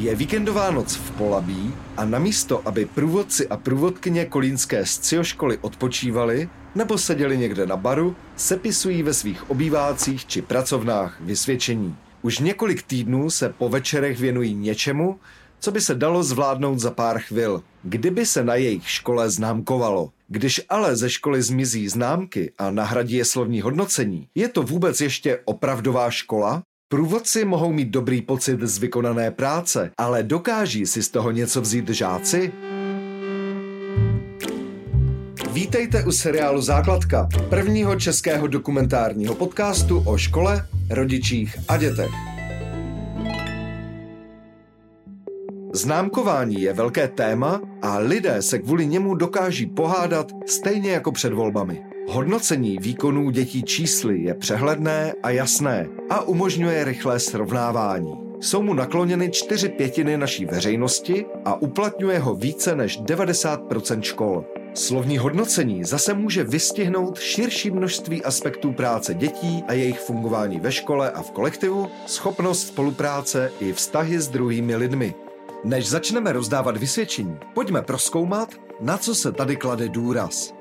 Je 0.00 0.14
víkendová 0.14 0.70
noc 0.70 0.94
v 0.94 1.10
Polabí 1.10 1.74
a 1.96 2.04
namísto, 2.04 2.68
aby 2.68 2.84
průvodci 2.84 3.48
a 3.48 3.56
průvodkyně 3.56 4.24
kolínské 4.24 4.86
scioškoly 4.86 5.58
odpočívali 5.60 6.48
nebo 6.74 6.98
seděli 6.98 7.38
někde 7.38 7.66
na 7.66 7.76
baru, 7.76 8.16
sepisují 8.36 9.02
ve 9.02 9.14
svých 9.14 9.50
obývácích 9.50 10.26
či 10.26 10.42
pracovnách 10.42 11.20
vysvědčení. 11.20 11.96
Už 12.22 12.38
několik 12.38 12.82
týdnů 12.82 13.30
se 13.30 13.48
po 13.48 13.68
večerech 13.68 14.20
věnují 14.20 14.54
něčemu, 14.54 15.20
co 15.58 15.72
by 15.72 15.80
se 15.80 15.94
dalo 15.94 16.22
zvládnout 16.22 16.78
za 16.78 16.90
pár 16.90 17.18
chvil, 17.18 17.62
kdyby 17.82 18.26
se 18.26 18.44
na 18.44 18.54
jejich 18.54 18.90
škole 18.90 19.30
známkovalo. 19.30 20.10
Když 20.28 20.60
ale 20.68 20.96
ze 20.96 21.10
školy 21.10 21.42
zmizí 21.42 21.88
známky 21.88 22.52
a 22.58 22.70
nahradí 22.70 23.16
je 23.16 23.24
slovní 23.24 23.60
hodnocení, 23.60 24.28
je 24.34 24.48
to 24.48 24.62
vůbec 24.62 25.00
ještě 25.00 25.40
opravdová 25.44 26.10
škola? 26.10 26.62
Průvodci 26.92 27.44
mohou 27.44 27.72
mít 27.72 27.88
dobrý 27.88 28.22
pocit 28.22 28.60
z 28.60 28.78
vykonané 28.78 29.30
práce, 29.30 29.90
ale 29.98 30.22
dokáží 30.22 30.86
si 30.86 31.02
z 31.02 31.08
toho 31.08 31.30
něco 31.30 31.60
vzít 31.60 31.88
žáci? 31.88 32.52
Vítejte 35.52 36.04
u 36.04 36.12
seriálu 36.12 36.60
Základka, 36.60 37.28
prvního 37.48 37.96
českého 37.96 38.46
dokumentárního 38.46 39.34
podcastu 39.34 40.02
o 40.06 40.18
škole, 40.18 40.66
rodičích 40.90 41.58
a 41.68 41.76
dětech. 41.76 42.10
Známkování 45.74 46.62
je 46.62 46.72
velké 46.72 47.08
téma 47.08 47.60
a 47.82 47.98
lidé 47.98 48.42
se 48.42 48.58
kvůli 48.58 48.86
němu 48.86 49.14
dokáží 49.14 49.66
pohádat 49.66 50.32
stejně 50.46 50.90
jako 50.90 51.12
před 51.12 51.32
volbami. 51.32 51.82
Hodnocení 52.12 52.78
výkonů 52.78 53.30
dětí 53.30 53.62
čísly 53.62 54.22
je 54.22 54.34
přehledné 54.34 55.14
a 55.22 55.30
jasné 55.30 55.88
a 56.10 56.22
umožňuje 56.22 56.84
rychlé 56.84 57.20
srovnávání. 57.20 58.14
Jsou 58.40 58.62
mu 58.62 58.74
nakloněny 58.74 59.30
čtyři 59.30 59.68
pětiny 59.68 60.16
naší 60.16 60.44
veřejnosti 60.44 61.26
a 61.44 61.62
uplatňuje 61.62 62.18
ho 62.18 62.34
více 62.34 62.76
než 62.76 63.00
90% 63.00 64.00
škol. 64.00 64.44
Slovní 64.74 65.18
hodnocení 65.18 65.84
zase 65.84 66.14
může 66.14 66.44
vystihnout 66.44 67.18
širší 67.18 67.70
množství 67.70 68.24
aspektů 68.24 68.72
práce 68.72 69.14
dětí 69.14 69.64
a 69.68 69.72
jejich 69.72 70.00
fungování 70.00 70.60
ve 70.60 70.72
škole 70.72 71.10
a 71.10 71.22
v 71.22 71.30
kolektivu, 71.30 71.88
schopnost 72.06 72.66
spolupráce 72.66 73.52
i 73.60 73.72
vztahy 73.72 74.20
s 74.20 74.28
druhými 74.28 74.76
lidmi. 74.76 75.14
Než 75.64 75.88
začneme 75.88 76.32
rozdávat 76.32 76.76
vysvědčení, 76.76 77.38
pojďme 77.54 77.82
proskoumat, 77.82 78.54
na 78.80 78.98
co 78.98 79.14
se 79.14 79.32
tady 79.32 79.56
klade 79.56 79.88
důraz. 79.88 80.59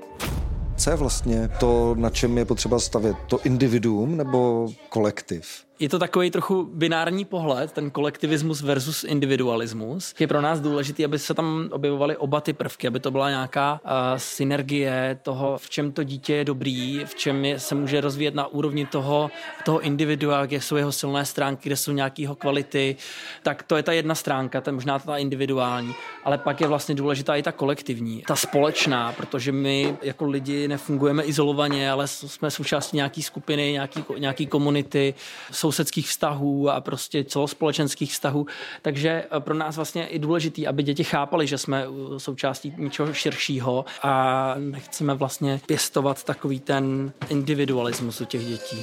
Co 0.79 0.89
je 0.89 0.95
vlastně 0.95 1.49
to, 1.59 1.95
na 1.95 2.09
čem 2.09 2.37
je 2.37 2.45
potřeba 2.45 2.79
stavět? 2.79 3.17
To 3.27 3.39
individuum 3.43 4.17
nebo 4.17 4.69
kolektiv? 4.89 5.68
Je 5.79 5.89
to 5.89 5.99
takový 5.99 6.31
trochu 6.31 6.69
binární 6.73 7.25
pohled, 7.25 7.71
ten 7.71 7.91
kolektivismus 7.91 8.61
versus 8.61 9.03
individualismus. 9.03 10.15
Je 10.19 10.27
pro 10.27 10.41
nás 10.41 10.59
důležité, 10.59 11.05
aby 11.05 11.19
se 11.19 11.33
tam 11.33 11.69
objevovaly 11.71 12.17
oba 12.17 12.41
ty 12.41 12.53
prvky, 12.53 12.87
aby 12.87 12.99
to 12.99 13.11
byla 13.11 13.29
nějaká 13.29 13.81
uh, 13.83 13.89
synergie 14.17 15.19
toho, 15.23 15.57
v 15.57 15.69
čem 15.69 15.91
to 15.91 16.03
dítě 16.03 16.33
je 16.33 16.45
dobrý, 16.45 17.05
v 17.05 17.15
čem 17.15 17.45
je, 17.45 17.59
se 17.59 17.75
může 17.75 18.01
rozvíjet 18.01 18.35
na 18.35 18.47
úrovni 18.47 18.85
toho, 18.85 19.31
toho 19.65 19.79
individua, 19.79 20.45
kde 20.45 20.61
jsou 20.61 20.75
jeho 20.75 20.91
silné 20.91 21.25
stránky, 21.25 21.69
kde 21.69 21.75
jsou 21.75 21.91
nějaké 21.91 22.27
kvality. 22.37 22.95
Tak 23.43 23.63
to 23.63 23.75
je 23.75 23.83
ta 23.83 23.93
jedna 23.93 24.15
stránka, 24.15 24.63
je 24.67 24.71
možná 24.71 24.99
ta 24.99 25.17
individuální. 25.17 25.95
Ale 26.23 26.37
pak 26.37 26.61
je 26.61 26.67
vlastně 26.67 26.95
důležitá 26.95 27.35
i 27.35 27.43
ta 27.43 27.51
kolektivní, 27.51 28.23
ta 28.27 28.35
společná, 28.35 29.13
protože 29.13 29.51
my 29.51 29.97
jako 30.01 30.25
lidi 30.25 30.67
nefungujeme 30.67 31.23
izolovaně, 31.23 31.91
ale 31.91 32.07
jsme 32.07 32.51
součástí 32.51 32.97
nějaké 32.97 33.21
skupiny, 33.21 33.71
nějaký, 33.71 34.03
nějaký 34.17 34.47
komunity. 34.47 35.13
Jsou 35.51 35.68
sousedských 35.71 36.07
vztahů 36.07 36.69
a 36.69 36.81
prostě 36.81 37.23
celospolečenských 37.23 38.11
vztahů. 38.11 38.45
Takže 38.81 39.09
eh, 39.09 39.39
pro 39.39 39.53
nás 39.53 39.75
vlastně 39.75 40.07
i 40.07 40.19
důležitý, 40.19 40.67
aby 40.67 40.83
děti 40.83 41.03
chápali, 41.03 41.47
že 41.47 41.57
jsme 41.57 41.85
eh, 41.85 42.19
součástí 42.19 42.73
něčeho 42.77 43.13
širšího 43.13 43.85
a 44.01 44.55
nechceme 44.57 45.13
vlastně 45.13 45.61
pěstovat 45.65 46.23
takový 46.23 46.59
ten 46.59 47.11
individualismus 47.29 48.21
u 48.21 48.25
těch 48.25 48.45
dětí. 48.45 48.77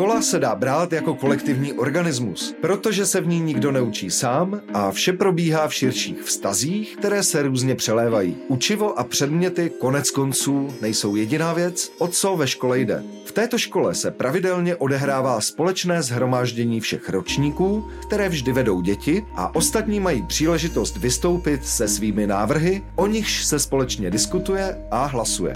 Škola 0.00 0.22
se 0.22 0.38
dá 0.38 0.54
brát 0.54 0.92
jako 0.92 1.14
kolektivní 1.14 1.72
organismus, 1.72 2.54
protože 2.60 3.06
se 3.06 3.20
v 3.20 3.26
ní 3.26 3.40
nikdo 3.40 3.72
neučí 3.72 4.10
sám 4.10 4.60
a 4.74 4.90
vše 4.90 5.12
probíhá 5.12 5.68
v 5.68 5.74
širších 5.74 6.22
vztazích, 6.22 6.96
které 6.96 7.22
se 7.22 7.42
různě 7.42 7.74
přelévají. 7.74 8.36
Učivo 8.48 8.98
a 8.98 9.04
předměty 9.04 9.70
konec 9.80 10.10
konců 10.10 10.74
nejsou 10.80 11.16
jediná 11.16 11.52
věc, 11.52 11.92
o 11.98 12.08
co 12.08 12.36
ve 12.36 12.48
škole 12.48 12.78
jde. 12.78 13.02
V 13.24 13.32
této 13.32 13.58
škole 13.58 13.94
se 13.94 14.10
pravidelně 14.10 14.76
odehrává 14.76 15.40
společné 15.40 16.02
zhromáždění 16.02 16.80
všech 16.80 17.08
ročníků, 17.08 17.88
které 18.06 18.28
vždy 18.28 18.52
vedou 18.52 18.80
děti 18.80 19.24
a 19.34 19.54
ostatní 19.54 20.00
mají 20.00 20.22
příležitost 20.22 20.96
vystoupit 20.96 21.66
se 21.66 21.88
svými 21.88 22.26
návrhy, 22.26 22.82
o 22.96 23.06
nichž 23.06 23.44
se 23.44 23.58
společně 23.58 24.10
diskutuje 24.10 24.76
a 24.90 25.04
hlasuje. 25.06 25.52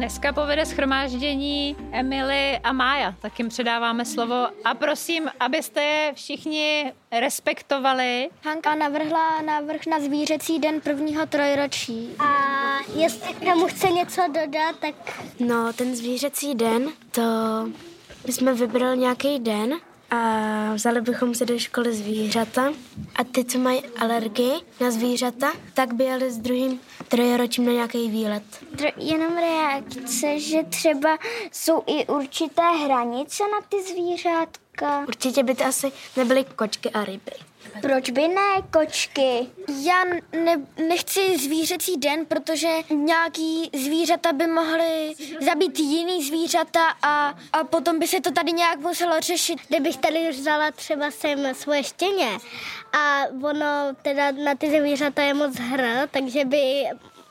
Dneska 0.00 0.32
povede 0.32 0.66
schromáždění 0.66 1.76
Emily 1.92 2.58
a 2.58 2.72
Mája, 2.72 3.14
tak 3.20 3.38
jim 3.38 3.48
předáváme 3.48 4.04
slovo 4.04 4.46
a 4.64 4.74
prosím, 4.74 5.28
abyste 5.40 5.82
je 5.82 6.12
všichni 6.14 6.92
respektovali. 7.20 8.28
Hanka 8.44 8.74
navrhla 8.74 9.42
návrh 9.42 9.86
na 9.86 10.00
zvířecí 10.00 10.58
den 10.58 10.80
prvního 10.80 11.26
trojročí. 11.26 12.08
A 12.18 12.32
jestli 12.94 13.34
k 13.34 13.40
tomu 13.40 13.66
chce 13.66 13.90
něco 13.90 14.22
dodat, 14.26 14.76
tak... 14.80 14.94
No, 15.40 15.72
ten 15.72 15.96
zvířecí 15.96 16.54
den, 16.54 16.88
to 17.10 17.22
my 18.26 18.32
jsme 18.32 18.54
vybrali 18.54 18.98
nějaký 18.98 19.38
den 19.38 19.74
a 20.10 20.74
vzali 20.74 21.00
bychom 21.00 21.34
si 21.34 21.46
do 21.46 21.58
školy 21.58 21.94
zvířata 21.94 22.72
a 23.16 23.24
ty, 23.24 23.44
co 23.44 23.58
mají 23.58 23.82
alergii 23.98 24.52
na 24.80 24.90
zvířata, 24.90 25.52
tak 25.74 25.94
by 25.94 26.04
jeli 26.04 26.30
s 26.30 26.38
druhým 26.38 26.80
trojročím 27.08 27.66
na 27.66 27.72
nějaký 27.72 28.10
výlet. 28.10 28.42
Jenom 28.96 29.36
reakce, 29.36 30.40
že 30.40 30.62
třeba 30.62 31.18
jsou 31.52 31.82
i 31.86 32.06
určité 32.06 32.62
hranice 32.62 33.42
na 33.42 33.66
ty 33.68 33.82
zvířátka. 33.82 35.04
Určitě 35.08 35.42
by 35.42 35.54
to 35.54 35.64
asi 35.64 35.92
nebyly 36.16 36.44
kočky 36.56 36.90
a 36.90 37.04
ryby. 37.04 37.49
Proč 37.82 38.10
by 38.10 38.28
ne 38.28 38.62
kočky? 38.70 39.46
Já 39.84 40.04
ne, 40.44 40.66
nechci 40.88 41.38
zvířecí 41.38 41.96
den, 41.96 42.26
protože 42.26 42.68
nějaký 42.90 43.70
zvířata 43.74 44.32
by 44.32 44.46
mohly 44.46 45.14
zabít 45.40 45.78
jiný 45.78 46.24
zvířata 46.24 46.88
a, 47.02 47.34
a 47.52 47.64
potom 47.64 47.98
by 47.98 48.06
se 48.08 48.20
to 48.20 48.30
tady 48.30 48.52
nějak 48.52 48.78
muselo 48.78 49.20
řešit. 49.20 49.58
Kdybych 49.68 49.96
tady 49.96 50.30
vzala 50.30 50.70
třeba 50.70 51.10
sem 51.10 51.54
svoje 51.54 51.84
štěně 51.84 52.38
a 52.92 53.22
ono 53.42 53.94
teda 54.02 54.30
na 54.30 54.54
ty 54.54 54.70
zvířata 54.70 55.22
je 55.22 55.34
moc 55.34 55.56
hr, 55.56 56.08
takže 56.10 56.44
by 56.44 56.84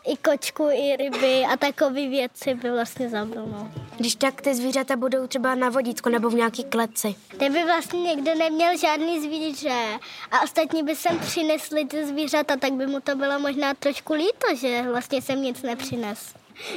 i 0.08 0.18
kočku, 0.18 0.68
i 0.72 0.96
ryby 0.96 1.44
a 1.54 1.58
takové 1.58 2.08
věci 2.08 2.54
by 2.54 2.72
vlastně 2.72 3.10
zabil. 3.10 3.46
No. 3.46 3.72
Když 3.98 4.16
tak 4.16 4.42
ty 4.42 4.56
zvířata 4.56 4.96
budou 4.96 5.28
třeba 5.28 5.56
na 5.56 5.70
vodítku 5.70 6.10
nebo 6.10 6.30
v 6.30 6.34
nějaký 6.34 6.64
kleci. 6.64 7.16
Kdyby 7.38 7.64
vlastně 7.64 8.02
někdo 8.02 8.36
neměl 8.36 8.78
žádný 8.78 9.22
zvíře 9.22 10.00
a 10.32 10.42
ostatní 10.44 10.84
by 10.84 10.96
sem 10.96 11.20
přinesli 11.20 11.86
ty 11.86 12.06
zvířata, 12.06 12.56
tak 12.58 12.74
by 12.74 12.88
mu 12.88 13.02
to 13.02 13.16
bylo 13.16 13.40
možná 13.40 13.74
trošku 13.74 14.14
líto, 14.14 14.56
že 14.56 14.82
vlastně 14.92 15.22
sem 15.22 15.42
nic 15.42 15.62
nepřines 15.62 16.34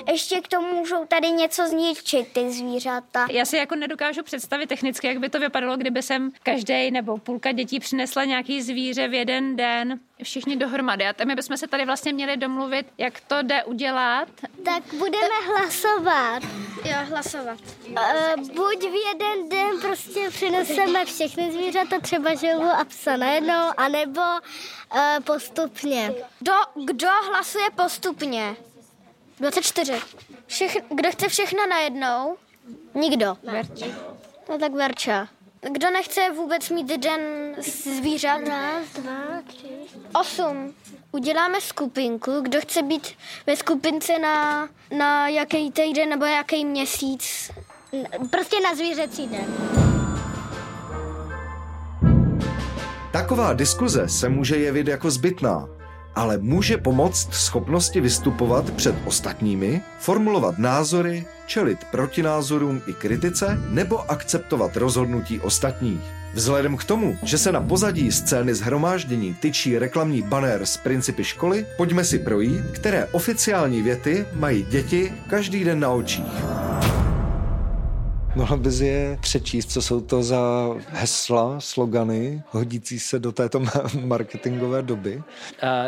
ještě 0.08 0.40
k 0.40 0.48
tomu 0.48 0.74
můžou 0.74 1.06
tady 1.06 1.30
něco 1.30 1.68
zničit, 1.68 2.32
ty 2.32 2.52
zvířata. 2.52 3.26
Já 3.30 3.44
si 3.44 3.56
jako 3.56 3.74
nedokážu 3.74 4.22
představit 4.22 4.66
technicky, 4.66 5.06
jak 5.06 5.18
by 5.18 5.28
to 5.28 5.40
vypadalo, 5.40 5.76
kdyby 5.76 6.02
sem 6.02 6.30
každý 6.42 6.90
nebo 6.90 7.18
půlka 7.18 7.52
dětí 7.52 7.80
přinesla 7.80 8.24
nějaký 8.24 8.62
zvíře 8.62 9.08
v 9.08 9.14
jeden 9.14 9.56
den, 9.56 10.00
všichni 10.22 10.56
dohromady. 10.56 11.06
A 11.06 11.24
my 11.24 11.34
bychom 11.34 11.56
se 11.56 11.66
tady 11.66 11.86
vlastně 11.86 12.12
měli 12.12 12.36
domluvit, 12.36 12.86
jak 12.98 13.20
to 13.20 13.42
jde 13.42 13.64
udělat. 13.64 14.28
Tak 14.64 14.82
budeme 14.98 15.34
hlasovat. 15.46 16.42
Jo, 16.84 16.96
hlasovat. 17.08 17.58
Uh, 17.88 18.48
buď 18.54 18.78
v 18.80 18.94
jeden 19.08 19.48
den 19.48 19.80
prostě 19.80 20.30
přineseme 20.30 21.04
všechny 21.04 21.52
zvířata, 21.52 22.00
třeba 22.00 22.34
želvu 22.34 22.68
a 22.68 22.84
psa 22.84 23.16
najednou, 23.16 23.70
anebo 23.76 24.20
uh, 24.20 25.00
postupně. 25.24 26.14
Kdo, 26.38 26.52
kdo 26.84 27.08
hlasuje 27.30 27.64
postupně? 27.76 28.56
24. 29.42 29.92
Všech, 30.46 30.76
kdo 30.94 31.10
chce 31.10 31.28
všechno 31.28 31.66
najednou? 31.66 32.36
Nikdo. 32.94 33.36
Verča. 33.42 33.86
No 34.48 34.58
tak 34.58 34.72
Verča. 34.72 35.28
Kdo 35.72 35.90
nechce 35.90 36.20
vůbec 36.36 36.70
mít 36.70 36.86
den 36.86 37.20
zvířat? 37.84 38.48
Raz, 38.48 38.88
dva, 38.94 39.42
tři. 39.46 39.68
Osm. 40.20 40.74
Uděláme 41.12 41.60
skupinku. 41.60 42.40
Kdo 42.40 42.60
chce 42.60 42.82
být 42.82 43.08
ve 43.46 43.56
skupince 43.56 44.18
na, 44.18 44.68
na 44.96 45.28
jaký 45.28 45.70
týden 45.70 46.08
nebo 46.08 46.24
jaký 46.24 46.64
měsíc? 46.64 47.50
Prostě 48.30 48.60
na 48.60 48.74
zvířecí 48.74 49.26
den. 49.26 49.46
Taková 53.12 53.52
diskuze 53.52 54.08
se 54.08 54.28
může 54.28 54.56
jevit 54.56 54.88
jako 54.88 55.10
zbytná, 55.10 55.68
ale 56.14 56.38
může 56.38 56.76
pomoct 56.76 57.34
schopnosti 57.34 58.00
vystupovat 58.00 58.70
před 58.70 58.94
ostatními, 59.04 59.80
formulovat 59.98 60.58
názory 60.58 61.26
čelit 61.46 61.78
protinázorům 61.90 62.82
i 62.86 62.92
kritice 62.92 63.58
nebo 63.68 64.10
akceptovat 64.10 64.76
rozhodnutí 64.76 65.40
ostatních. 65.40 66.00
Vzhledem 66.34 66.76
k 66.76 66.84
tomu, 66.84 67.18
že 67.22 67.38
se 67.38 67.52
na 67.52 67.60
pozadí 67.60 68.12
scény 68.12 68.54
zhromáždění 68.54 69.34
tyčí 69.34 69.78
reklamní 69.78 70.22
banner 70.22 70.66
z 70.66 70.76
principy 70.76 71.24
školy, 71.24 71.66
pojďme 71.76 72.04
si 72.04 72.18
projít, 72.18 72.64
které 72.72 73.06
oficiální 73.06 73.82
věty 73.82 74.26
mají 74.32 74.62
děti 74.62 75.12
každý 75.28 75.64
den 75.64 75.80
na 75.80 75.90
očích. 75.90 76.32
Mohla 78.34 78.56
bys 78.56 78.80
je 78.80 79.18
přečíst, 79.20 79.70
co 79.72 79.82
jsou 79.82 80.00
to 80.00 80.22
za 80.22 80.70
hesla, 80.88 81.60
slogany, 81.60 82.42
hodící 82.50 82.98
se 82.98 83.18
do 83.18 83.32
této 83.32 83.62
marketingové 84.04 84.82
doby? 84.82 85.22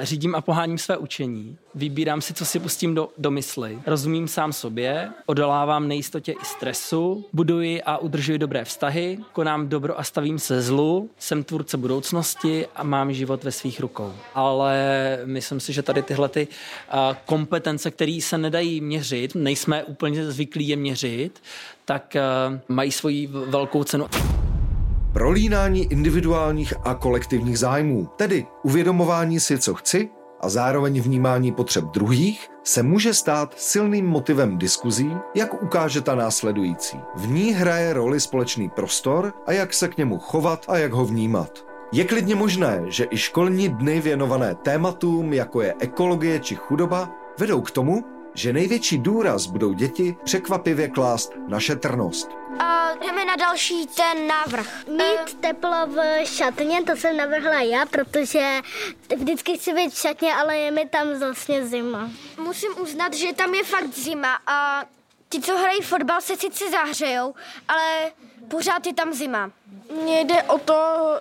Řídím 0.03 0.35
a 0.35 0.41
poháním 0.41 0.79
své 0.79 0.97
učení, 0.97 1.59
vybírám 1.75 2.21
si, 2.21 2.35
co 2.35 2.45
si 2.45 2.61
pustím 2.61 2.95
do, 2.95 3.09
do 3.19 3.31
mysli, 3.31 3.79
rozumím 3.87 4.29
sám 4.29 4.53
sobě, 4.53 5.11
odolávám 5.27 5.89
nejistotě 5.89 6.33
i 6.33 6.45
stresu, 6.45 7.25
buduji 7.33 7.83
a 7.83 7.99
udržuji 7.99 8.39
dobré 8.39 8.65
vztahy, 8.65 9.19
konám 9.33 9.69
dobro 9.69 10.01
a 10.01 10.05
stavím 10.05 10.39
se 10.39 10.63
zlu, 10.63 11.11
jsem 11.19 11.45
tvůrce 11.45 11.77
budoucnosti 11.77 12.67
a 12.77 12.83
mám 12.83 13.13
život 13.13 13.45
ve 13.45 13.53
svých 13.53 13.81
rukou. 13.81 14.13
Ale 14.35 14.75
myslím 15.25 15.61
si, 15.61 15.73
že 15.73 15.83
tady 15.83 16.03
tyhle 16.03 16.29
ty 16.29 16.49
kompetence, 17.25 17.91
které 17.91 18.19
se 18.23 18.39
nedají 18.39 18.81
měřit, 18.81 19.35
nejsme 19.35 19.85
úplně 19.85 20.31
zvyklí 20.31 20.69
je 20.69 20.77
měřit, 20.77 21.43
tak 21.85 22.17
mají 22.69 22.93
svoji 22.93 23.27
velkou 23.27 23.85
cenu. 23.85 24.07
Prolínání 25.13 25.93
individuálních 25.93 26.75
a 26.85 26.95
kolektivních 26.95 27.59
zájmů, 27.59 28.09
tedy 28.17 28.47
uvědomování 28.63 29.41
si, 29.41 29.59
co 29.59 29.75
chci 29.75 30.09
a 30.45 30.49
zároveň 30.49 31.01
vnímání 31.01 31.53
potřeb 31.53 31.85
druhých, 31.85 32.51
se 32.63 32.83
může 32.83 33.15
stát 33.15 33.55
silným 33.57 34.07
motivem 34.07 34.59
diskuzí, 34.59 35.17
jak 35.35 35.63
ukáže 35.63 36.01
ta 36.01 36.15
následující. 36.15 37.01
V 37.15 37.29
ní 37.29 37.53
hraje 37.53 37.93
roli 37.93 38.21
společný 38.21 38.69
prostor 38.69 39.33
a 39.47 39.53
jak 39.53 39.75
se 39.75 39.89
k 39.89 39.97
němu 39.97 40.19
chovat 40.19 40.65
a 40.69 40.79
jak 40.79 40.93
ho 40.93 41.05
vnímat. 41.05 41.67
Je 41.93 42.05
klidně 42.05 42.35
možné, 42.35 42.83
že 42.87 43.07
i 43.11 43.17
školní 43.17 43.69
dny 43.69 44.01
věnované 44.01 44.55
tématům, 44.55 45.33
jako 45.33 45.63
je 45.63 45.75
ekologie 45.79 46.41
či 46.41 46.55
chudoba, 46.55 47.11
vedou 47.39 47.61
k 47.61 47.71
tomu, 47.71 48.05
že 48.35 48.53
největší 48.53 48.99
důraz 48.99 49.47
budou 49.47 49.73
děti 49.73 50.17
překvapivě 50.25 50.89
klást 50.89 51.33
na 51.49 51.61
šetrnost. 51.61 52.31
A 52.59 52.95
jdeme 52.95 53.25
na 53.25 53.37
další 53.37 53.87
ten 53.87 54.27
návrh. 54.27 54.87
Mít 54.89 55.41
teplo 55.41 55.87
v 55.87 56.27
šatně, 56.27 56.83
to 56.83 56.97
jsem 56.97 57.17
navrhla 57.17 57.61
já, 57.61 57.87
protože 57.87 58.61
vždycky 59.17 59.59
chci 59.59 59.75
být 59.75 59.91
v 59.95 59.99
šatně, 59.99 60.35
ale 60.35 60.57
je 60.57 60.71
mi 60.71 60.89
tam 60.89 61.19
vlastně 61.19 61.67
zima. 61.67 62.11
Musím 62.45 62.71
uznat, 62.83 63.15
že 63.15 63.33
tam 63.33 63.55
je 63.55 63.65
fakt 63.65 63.95
zima 63.95 64.39
a 64.47 64.85
ti, 65.29 65.41
co 65.41 65.59
hrají 65.59 65.81
fotbal, 65.81 66.21
se 66.21 66.37
sice 66.37 66.71
zahřejou, 66.71 67.35
ale 67.69 68.13
pořád 68.49 68.87
je 68.87 68.95
tam 68.95 69.13
zima. 69.13 69.51
Mně 70.03 70.21
jde 70.21 70.43
o 70.43 70.59
to, 70.59 70.75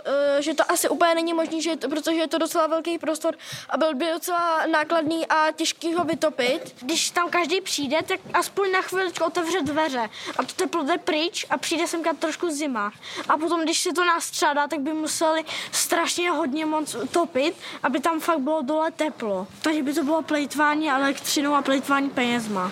eh, 0.06 0.42
že 0.42 0.54
to 0.54 0.72
asi 0.72 0.90
úplně 0.90 1.16
není 1.16 1.34
možné, 1.34 1.62
že 1.62 1.76
to, 1.76 1.90
protože 1.90 2.16
je 2.16 2.28
to 2.28 2.38
docela 2.38 2.68
velký 2.68 2.98
prostor 2.98 3.36
a 3.70 3.78
byl 3.78 3.96
by 3.96 4.06
docela 4.14 4.66
nákladný 4.66 5.28
a 5.28 5.52
těžký 5.52 5.94
ho 5.94 6.04
vytopit. 6.04 6.76
Když 6.82 7.10
tam 7.12 7.30
každý 7.30 7.62
přijde, 7.62 7.98
tak 8.08 8.20
aspoň 8.34 8.72
na 8.72 8.82
chviličku 8.82 9.26
otevře 9.26 9.62
dveře 9.62 10.10
a 10.38 10.44
to 10.44 10.54
teplo 10.54 10.84
jde 10.84 10.98
pryč 10.98 11.46
a 11.50 11.58
přijde 11.58 11.88
semka 11.88 12.14
trošku 12.14 12.52
zima. 12.52 12.92
A 13.30 13.38
potom, 13.38 13.64
když 13.64 13.80
se 13.80 13.94
to 13.94 14.06
nastřádá, 14.06 14.68
tak 14.68 14.80
by 14.80 14.94
museli 14.94 15.46
strašně 15.72 16.30
hodně 16.30 16.66
moc 16.66 16.96
topit, 17.12 17.56
aby 17.84 18.00
tam 18.00 18.20
fakt 18.20 18.40
bylo 18.40 18.62
dole 18.62 18.92
teplo. 18.92 19.48
Takže 19.62 19.84
by 19.84 19.94
to 19.94 20.04
bylo 20.04 20.22
plejtvání 20.22 20.90
elektřinou 20.92 21.54
a 21.54 21.62
plejtvání 21.62 22.10
penězma. 22.10 22.72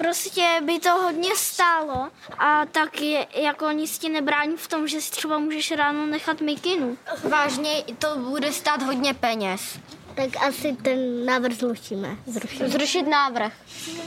Prostě 0.00 0.42
by 0.62 0.78
to 0.78 0.90
hodně 0.90 1.30
stálo 1.36 2.08
a 2.38 2.66
tak 2.66 3.00
je, 3.00 3.26
jako 3.34 3.70
nic 3.70 3.98
ti 3.98 4.08
nebrání 4.08 4.56
v 4.56 4.68
tom, 4.68 4.88
že 4.88 5.00
si 5.00 5.10
třeba 5.10 5.38
můžeš 5.38 5.70
ráno 5.72 6.06
nechat 6.06 6.40
mikinu. 6.40 6.96
Vážně 7.28 7.70
to 7.98 8.18
bude 8.18 8.52
stát 8.52 8.82
hodně 8.82 9.14
peněz. 9.14 9.78
Tak 10.14 10.28
asi 10.48 10.76
ten 10.82 11.26
návrh 11.26 11.52
zrušíme. 11.52 12.16
Zrušit, 12.26 12.68
Zrušit 12.68 13.02
návrh. 13.02 13.52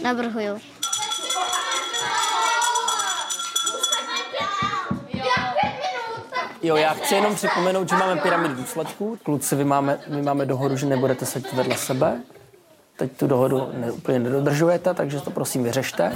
Navrhuju. 0.01 0.61
Jo, 6.61 6.75
já 6.75 6.93
chci 6.93 7.15
jenom 7.15 7.35
připomenout, 7.35 7.89
že 7.89 7.95
máme 7.95 8.21
pyramidu 8.21 8.53
důsledků. 8.53 9.19
Kluci, 9.23 9.55
vy 9.55 9.65
máme, 9.65 9.99
my 10.07 10.21
máme 10.21 10.45
dohodu, 10.45 10.77
že 10.77 10.85
nebudete 10.85 11.25
sedět 11.25 11.53
vedle 11.53 11.77
sebe. 11.77 12.21
Teď 12.97 13.11
tu 13.11 13.27
dohodu 13.27 13.69
ne, 13.73 13.91
úplně 13.91 14.19
nedodržujete, 14.19 14.93
takže 14.93 15.21
to 15.21 15.31
prosím 15.31 15.63
vyřešte. 15.63 16.13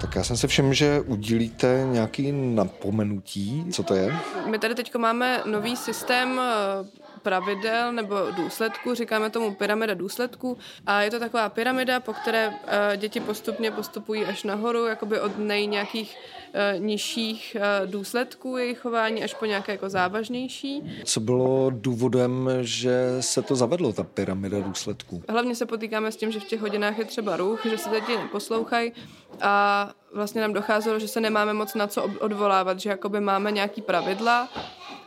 Tak 0.00 0.16
já 0.16 0.24
jsem 0.24 0.36
se 0.36 0.46
všiml, 0.46 0.72
že 0.72 1.00
udílíte 1.00 1.86
nějaký 1.90 2.32
napomenutí. 2.32 3.66
Co 3.72 3.82
to 3.82 3.94
je? 3.94 4.16
My 4.50 4.58
tady 4.58 4.74
teď 4.74 4.94
máme 4.96 5.42
nový 5.44 5.76
systém 5.76 6.40
eh, 6.40 7.13
pravidel 7.24 7.92
nebo 7.92 8.16
důsledků, 8.36 8.94
říkáme 8.94 9.30
tomu 9.30 9.54
pyramida 9.54 9.94
důsledků 9.94 10.58
a 10.86 11.02
je 11.02 11.10
to 11.10 11.18
taková 11.18 11.48
pyramida, 11.48 12.00
po 12.00 12.12
které 12.12 12.52
eh, 12.66 12.96
děti 12.96 13.20
postupně 13.20 13.70
postupují 13.70 14.24
až 14.24 14.44
nahoru, 14.44 14.86
jakoby 14.86 15.20
od 15.20 15.38
nej 15.38 15.66
nějakých 15.66 16.16
eh, 16.54 16.74
nižších 16.78 17.56
důsledků 17.86 18.56
jejich 18.56 18.78
chování 18.78 19.24
až 19.24 19.34
po 19.34 19.46
nějaké 19.46 19.72
jako 19.72 19.88
závažnější. 19.88 20.82
Co 21.04 21.20
bylo 21.20 21.70
důvodem, 21.70 22.50
že 22.60 23.16
se 23.20 23.42
to 23.42 23.56
zavedlo, 23.56 23.92
ta 23.92 24.02
pyramida 24.02 24.60
důsledků? 24.60 25.22
Hlavně 25.28 25.54
se 25.54 25.66
potýkáme 25.66 26.12
s 26.12 26.16
tím, 26.16 26.32
že 26.32 26.40
v 26.40 26.44
těch 26.44 26.60
hodinách 26.60 26.98
je 26.98 27.04
třeba 27.04 27.36
ruch, 27.36 27.66
že 27.66 27.78
se 27.78 27.90
děti 27.90 28.16
neposlouchají 28.16 28.92
a 29.40 29.90
vlastně 30.14 30.40
nám 30.40 30.52
docházelo, 30.52 30.98
že 30.98 31.08
se 31.08 31.20
nemáme 31.20 31.52
moc 31.52 31.74
na 31.74 31.86
co 31.86 32.02
odvolávat, 32.20 32.80
že 32.80 32.90
jakoby 32.90 33.20
máme 33.20 33.52
nějaký 33.52 33.82
pravidla, 33.82 34.48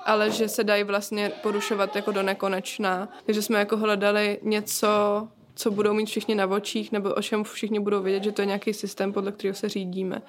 ale 0.08 0.32
že 0.32 0.50
se 0.50 0.64
dají 0.64 0.84
vlastně 0.84 1.32
porušovat 1.42 1.96
jako 1.96 2.12
do 2.12 2.24
nekonečna. 2.24 3.10
Takže 3.26 3.42
jsme 3.42 3.60
jako 3.60 3.78
hledali 3.78 4.40
něco, 4.42 4.88
co 5.56 5.72
budou 5.72 5.94
mít 5.94 6.06
všichni 6.06 6.36
na 6.36 6.46
očích, 6.46 6.92
nebo 6.92 7.14
o 7.14 7.22
čem 7.22 7.44
všichni 7.44 7.80
budou 7.80 8.02
vědět, 8.02 8.24
že 8.24 8.32
to 8.32 8.42
je 8.42 8.46
nějaký 8.46 8.74
systém, 8.74 9.14
podle 9.14 9.32
kterého 9.32 9.56
se 9.56 9.70
řídíme. 9.70 10.22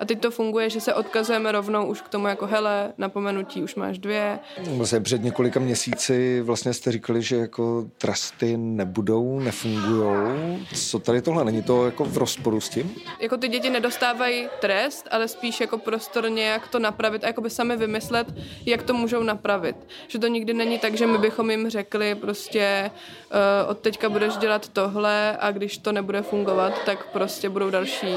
A 0.00 0.04
teď 0.04 0.20
to 0.20 0.30
funguje, 0.30 0.70
že 0.70 0.80
se 0.80 0.94
odkazujeme 0.94 1.52
rovnou 1.52 1.86
už 1.86 2.00
k 2.00 2.08
tomu 2.08 2.26
jako 2.26 2.46
hele, 2.46 2.92
napomenutí 2.98 3.62
už 3.62 3.74
máš 3.74 3.98
dvě. 3.98 4.38
Vlastně 4.70 5.00
před 5.00 5.22
několika 5.22 5.60
měsíci 5.60 6.40
vlastně 6.40 6.74
jste 6.74 6.92
říkali, 6.92 7.22
že 7.22 7.36
jako 7.36 7.86
tresty 7.98 8.56
nebudou, 8.56 9.40
nefungujou. 9.40 10.58
Co 10.74 10.98
tady 10.98 11.22
tohle? 11.22 11.44
Není 11.44 11.62
to 11.62 11.84
jako 11.84 12.04
v 12.04 12.18
rozporu 12.18 12.60
s 12.60 12.68
tím? 12.68 12.94
Jako 13.20 13.36
ty 13.36 13.48
děti 13.48 13.70
nedostávají 13.70 14.48
trest, 14.60 15.08
ale 15.10 15.28
spíš 15.28 15.60
jako 15.60 15.78
prostor 15.78 16.30
nějak 16.30 16.68
to 16.68 16.78
napravit 16.78 17.24
a 17.24 17.26
jako 17.26 17.40
by 17.40 17.50
sami 17.50 17.76
vymyslet, 17.76 18.34
jak 18.66 18.82
to 18.82 18.94
můžou 18.94 19.22
napravit. 19.22 19.76
Že 20.08 20.18
to 20.18 20.26
nikdy 20.26 20.54
není 20.54 20.78
tak, 20.78 20.94
že 20.94 21.06
my 21.06 21.18
bychom 21.18 21.50
jim 21.50 21.70
řekli 21.70 22.14
prostě 22.14 22.90
uh, 23.30 23.70
od 23.70 23.78
teďka 23.78 24.08
budeš 24.08 24.36
dělat 24.36 24.68
tohle 24.68 25.36
a 25.40 25.50
když 25.50 25.78
to 25.78 25.92
nebude 25.92 26.22
fungovat, 26.22 26.72
tak 26.84 27.06
prostě 27.12 27.48
budou 27.48 27.70
další, 27.70 28.14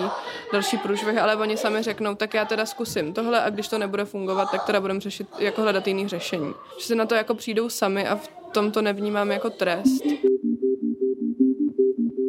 další 0.53 0.77
průšvih, 0.77 1.17
ale 1.17 1.35
oni 1.35 1.57
sami 1.57 1.68
sami 1.69 1.83
řeknou, 1.83 2.15
tak 2.15 2.33
já 2.33 2.45
teda 2.45 2.65
zkusím 2.65 3.13
tohle 3.13 3.41
a 3.41 3.49
když 3.49 3.67
to 3.67 3.77
nebude 3.77 4.05
fungovat, 4.05 4.51
tak 4.51 4.65
teda 4.65 4.81
budeme 4.81 4.99
řešit, 4.99 5.27
jako 5.39 5.61
hledat 5.61 5.87
jiný 5.87 6.07
řešení. 6.07 6.53
Že 6.79 6.85
se 6.85 6.95
na 6.95 7.05
to 7.05 7.15
jako 7.15 7.35
přijdou 7.35 7.69
sami 7.69 8.07
a 8.07 8.15
v 8.15 8.29
tom 8.51 8.71
to 8.71 8.81
nevnímám 8.81 9.31
jako 9.31 9.49
trest. 9.49 10.03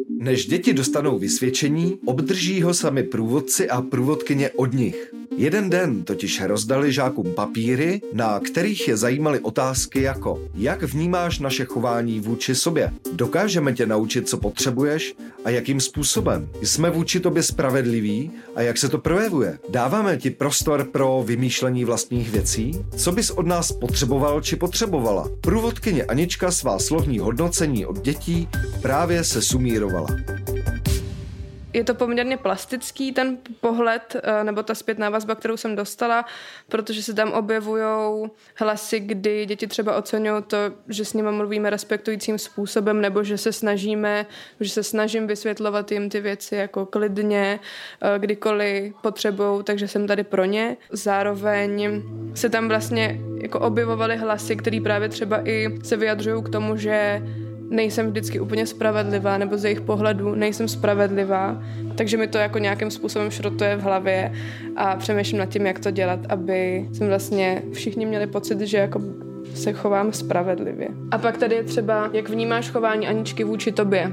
Než 0.09 0.45
děti 0.45 0.73
dostanou 0.73 1.19
vysvědčení, 1.19 1.99
obdrží 2.05 2.61
ho 2.61 2.73
sami 2.73 3.03
průvodci 3.03 3.69
a 3.69 3.81
průvodkyně 3.81 4.49
od 4.49 4.73
nich. 4.73 5.13
Jeden 5.37 5.69
den 5.69 6.03
totiž 6.03 6.41
rozdali 6.41 6.93
žákům 6.93 7.33
papíry, 7.35 8.01
na 8.13 8.39
kterých 8.39 8.87
je 8.87 8.97
zajímaly 8.97 9.39
otázky 9.39 10.01
jako 10.01 10.39
jak 10.53 10.83
vnímáš 10.83 11.39
naše 11.39 11.65
chování 11.65 12.19
vůči 12.19 12.55
sobě? 12.55 12.93
Dokážeme 13.13 13.73
tě 13.73 13.85
naučit, 13.85 14.29
co 14.29 14.37
potřebuješ 14.37 15.13
a 15.45 15.49
jakým 15.49 15.79
způsobem? 15.79 16.49
Jsme 16.63 16.89
vůči 16.89 17.19
tobě 17.19 17.43
spravedliví 17.43 18.31
a 18.55 18.61
jak 18.61 18.77
se 18.77 18.89
to 18.89 18.97
projevuje? 18.97 19.59
Dáváme 19.69 20.17
ti 20.17 20.29
prostor 20.29 20.83
pro 20.83 21.23
vymýšlení 21.25 21.85
vlastních 21.85 22.29
věcí? 22.29 22.85
Co 22.97 23.11
bys 23.11 23.29
od 23.29 23.47
nás 23.47 23.71
potřeboval 23.71 24.41
či 24.41 24.55
potřebovala? 24.55 25.29
Průvodkyně 25.41 26.03
Anička 26.03 26.51
svá 26.51 26.79
slovní 26.79 27.19
hodnocení 27.19 27.85
od 27.85 28.01
dětí 28.01 28.49
právě 28.81 29.23
se 29.23 29.41
sumírovala 29.41 30.07
je 31.73 31.83
to 31.83 31.95
poměrně 31.95 32.37
plastický 32.37 33.11
ten 33.11 33.37
pohled, 33.61 34.15
eh, 34.23 34.43
nebo 34.43 34.63
ta 34.63 34.75
zpětná 34.75 35.09
vazba, 35.09 35.35
kterou 35.35 35.57
jsem 35.57 35.75
dostala, 35.75 36.25
protože 36.69 37.03
se 37.03 37.13
tam 37.13 37.31
objevují 37.31 37.83
hlasy, 38.55 38.99
kdy 38.99 39.45
děti 39.45 39.67
třeba 39.67 39.95
oceňují 39.95 40.43
to, 40.43 40.57
že 40.87 41.05
s 41.05 41.13
nimi 41.13 41.31
mluvíme 41.31 41.69
respektujícím 41.69 42.37
způsobem, 42.37 43.01
nebo 43.01 43.23
že 43.23 43.37
se 43.37 43.53
snažíme, 43.53 44.25
že 44.59 44.69
se 44.69 44.83
snažím 44.83 45.27
vysvětlovat 45.27 45.91
jim 45.91 46.09
ty 46.09 46.19
věci 46.19 46.55
jako 46.55 46.85
klidně, 46.85 47.59
eh, 48.01 48.19
kdykoliv 48.19 48.93
potřebují, 49.01 49.63
takže 49.63 49.87
jsem 49.87 50.07
tady 50.07 50.23
pro 50.23 50.45
ně. 50.45 50.77
Zároveň 50.91 52.03
se 52.35 52.49
tam 52.49 52.67
vlastně 52.67 53.19
jako 53.41 53.59
objevovaly 53.59 54.17
hlasy, 54.17 54.55
které 54.55 54.81
právě 54.83 55.09
třeba 55.09 55.47
i 55.47 55.79
se 55.83 55.97
vyjadřují 55.97 56.43
k 56.43 56.49
tomu, 56.49 56.77
že 56.77 57.21
nejsem 57.71 58.07
vždycky 58.07 58.39
úplně 58.39 58.65
spravedlivá, 58.65 59.37
nebo 59.37 59.57
z 59.57 59.63
jejich 59.63 59.81
pohledu 59.81 60.35
nejsem 60.35 60.67
spravedlivá, 60.67 61.63
takže 61.95 62.17
mi 62.17 62.27
to 62.27 62.37
jako 62.37 62.57
nějakým 62.57 62.91
způsobem 62.91 63.31
šrotuje 63.31 63.75
v 63.75 63.81
hlavě 63.81 64.33
a 64.75 64.95
přemýšlím 64.95 65.39
nad 65.39 65.45
tím, 65.45 65.65
jak 65.65 65.79
to 65.79 65.91
dělat, 65.91 66.19
aby 66.29 66.89
jsme 66.93 67.07
vlastně 67.07 67.61
všichni 67.73 68.05
měli 68.05 68.27
pocit, 68.27 68.59
že 68.59 68.77
jako 68.77 69.01
se 69.53 69.73
chovám 69.73 70.13
spravedlivě. 70.13 70.87
A 71.11 71.17
pak 71.17 71.37
tady 71.37 71.55
je 71.55 71.63
třeba, 71.63 72.09
jak 72.13 72.29
vnímáš 72.29 72.69
chování 72.69 73.07
Aničky 73.07 73.43
vůči 73.43 73.71
tobě. 73.71 74.11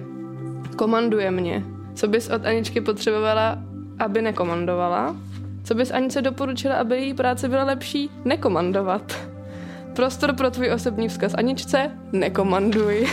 Komanduje 0.76 1.30
mě. 1.30 1.64
Co 1.94 2.08
bys 2.08 2.28
od 2.28 2.46
Aničky 2.46 2.80
potřebovala, 2.80 3.58
aby 3.98 4.22
nekomandovala? 4.22 5.16
Co 5.64 5.74
bys 5.74 5.90
Anice 5.90 6.22
doporučila, 6.22 6.74
aby 6.74 6.96
její 6.96 7.14
práce 7.14 7.48
byla 7.48 7.64
lepší? 7.64 8.10
Nekomandovat. 8.24 9.28
Prostor 9.96 10.34
pro 10.34 10.50
tvůj 10.50 10.70
osobní 10.70 11.08
vzkaz 11.08 11.34
Aničce? 11.34 11.90
Nekomanduj. 12.12 13.06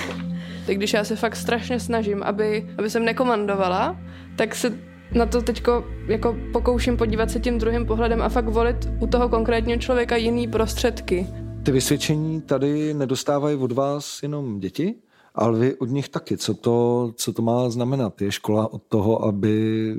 Tak 0.65 0.75
když 0.75 0.93
já 0.93 1.03
se 1.03 1.15
fakt 1.15 1.35
strašně 1.35 1.79
snažím, 1.79 2.23
aby, 2.23 2.69
aby 2.77 2.89
jsem 2.89 3.05
nekomandovala, 3.05 3.99
tak 4.35 4.55
se 4.55 4.79
na 5.11 5.25
to 5.25 5.41
teďko 5.41 5.85
jako 6.07 6.35
pokouším 6.53 6.97
podívat 6.97 7.31
se 7.31 7.39
tím 7.39 7.57
druhým 7.57 7.85
pohledem 7.85 8.21
a 8.21 8.29
fakt 8.29 8.49
volit 8.49 8.89
u 8.99 9.07
toho 9.07 9.29
konkrétního 9.29 9.79
člověka 9.79 10.15
jiný 10.15 10.47
prostředky. 10.47 11.27
Ty 11.63 11.71
vysvědčení 11.71 12.41
tady 12.41 12.93
nedostávají 12.93 13.57
od 13.57 13.71
vás 13.71 14.23
jenom 14.23 14.59
děti, 14.59 14.95
ale 15.35 15.59
vy 15.59 15.75
od 15.75 15.89
nich 15.89 16.09
taky. 16.09 16.37
Co 16.37 16.53
to, 16.53 17.11
co 17.15 17.33
to 17.33 17.41
má 17.41 17.69
znamenat? 17.69 18.21
Je 18.21 18.31
škola 18.31 18.73
od 18.73 18.83
toho, 18.83 19.25
aby 19.25 19.95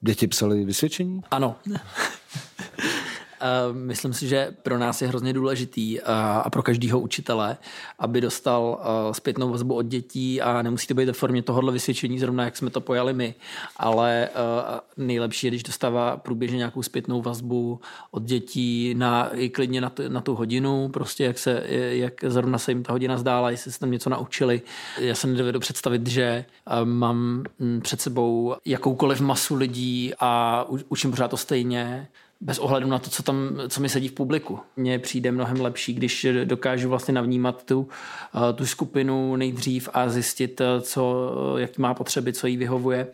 děti 0.00 0.26
psali 0.26 0.64
vysvědčení? 0.64 1.20
Ano. 1.30 1.56
Myslím 3.72 4.12
si, 4.12 4.28
že 4.28 4.54
pro 4.62 4.78
nás 4.78 5.02
je 5.02 5.08
hrozně 5.08 5.32
důležitý 5.32 6.00
a 6.00 6.50
pro 6.52 6.62
každého 6.62 7.00
učitele, 7.00 7.56
aby 7.98 8.20
dostal 8.20 8.80
zpětnou 9.12 9.50
vazbu 9.50 9.74
od 9.74 9.86
dětí 9.86 10.42
a 10.42 10.62
nemusí 10.62 10.86
to 10.86 10.94
být 10.94 11.04
ve 11.04 11.12
formě 11.12 11.42
tohohle 11.42 11.72
vysvědčení, 11.72 12.18
zrovna 12.18 12.44
jak 12.44 12.56
jsme 12.56 12.70
to 12.70 12.80
pojali 12.80 13.12
my, 13.12 13.34
ale 13.76 14.28
nejlepší 14.96 15.46
je, 15.46 15.50
když 15.50 15.62
dostává 15.62 16.16
průběžně 16.16 16.56
nějakou 16.56 16.82
zpětnou 16.82 17.22
vazbu 17.22 17.80
od 18.10 18.22
dětí 18.22 18.94
na, 18.94 19.28
i 19.34 19.48
klidně 19.48 19.80
na, 19.80 19.90
tu, 19.90 20.02
na 20.08 20.20
tu 20.20 20.34
hodinu, 20.34 20.88
prostě 20.88 21.24
jak, 21.24 21.38
se, 21.38 21.62
jak 21.90 22.24
zrovna 22.26 22.58
se 22.58 22.70
jim 22.70 22.82
ta 22.82 22.92
hodina 22.92 23.18
zdála, 23.18 23.50
jestli 23.50 23.72
se 23.72 23.80
tam 23.80 23.90
něco 23.90 24.10
naučili. 24.10 24.62
Já 24.98 25.14
se 25.14 25.26
nedovedu 25.26 25.60
představit, 25.60 26.06
že 26.06 26.44
mám 26.84 27.44
před 27.82 28.00
sebou 28.00 28.54
jakoukoliv 28.64 29.20
masu 29.20 29.54
lidí 29.54 30.12
a 30.20 30.64
učím 30.88 31.10
pořád 31.10 31.28
to 31.28 31.36
stejně 31.36 32.08
bez 32.40 32.58
ohledu 32.58 32.88
na 32.88 32.98
to, 32.98 33.10
co 33.10 33.22
tam, 33.22 33.50
co 33.68 33.80
mi 33.80 33.88
sedí 33.88 34.08
v 34.08 34.12
publiku. 34.12 34.58
Mně 34.76 34.98
přijde 34.98 35.32
mnohem 35.32 35.60
lepší, 35.60 35.94
když 35.94 36.26
dokážu 36.44 36.88
vlastně 36.88 37.14
navnímat 37.14 37.64
tu, 37.64 37.88
eh, 38.34 38.52
tu 38.52 38.66
skupinu 38.66 39.36
nejdřív 39.36 39.88
a 39.92 40.08
zjistit, 40.08 40.60
eh, 40.60 40.80
co, 40.80 41.34
jaký 41.58 41.82
má 41.82 41.94
potřeby, 41.94 42.32
co 42.32 42.46
jí 42.46 42.56
vyhovuje. 42.56 43.06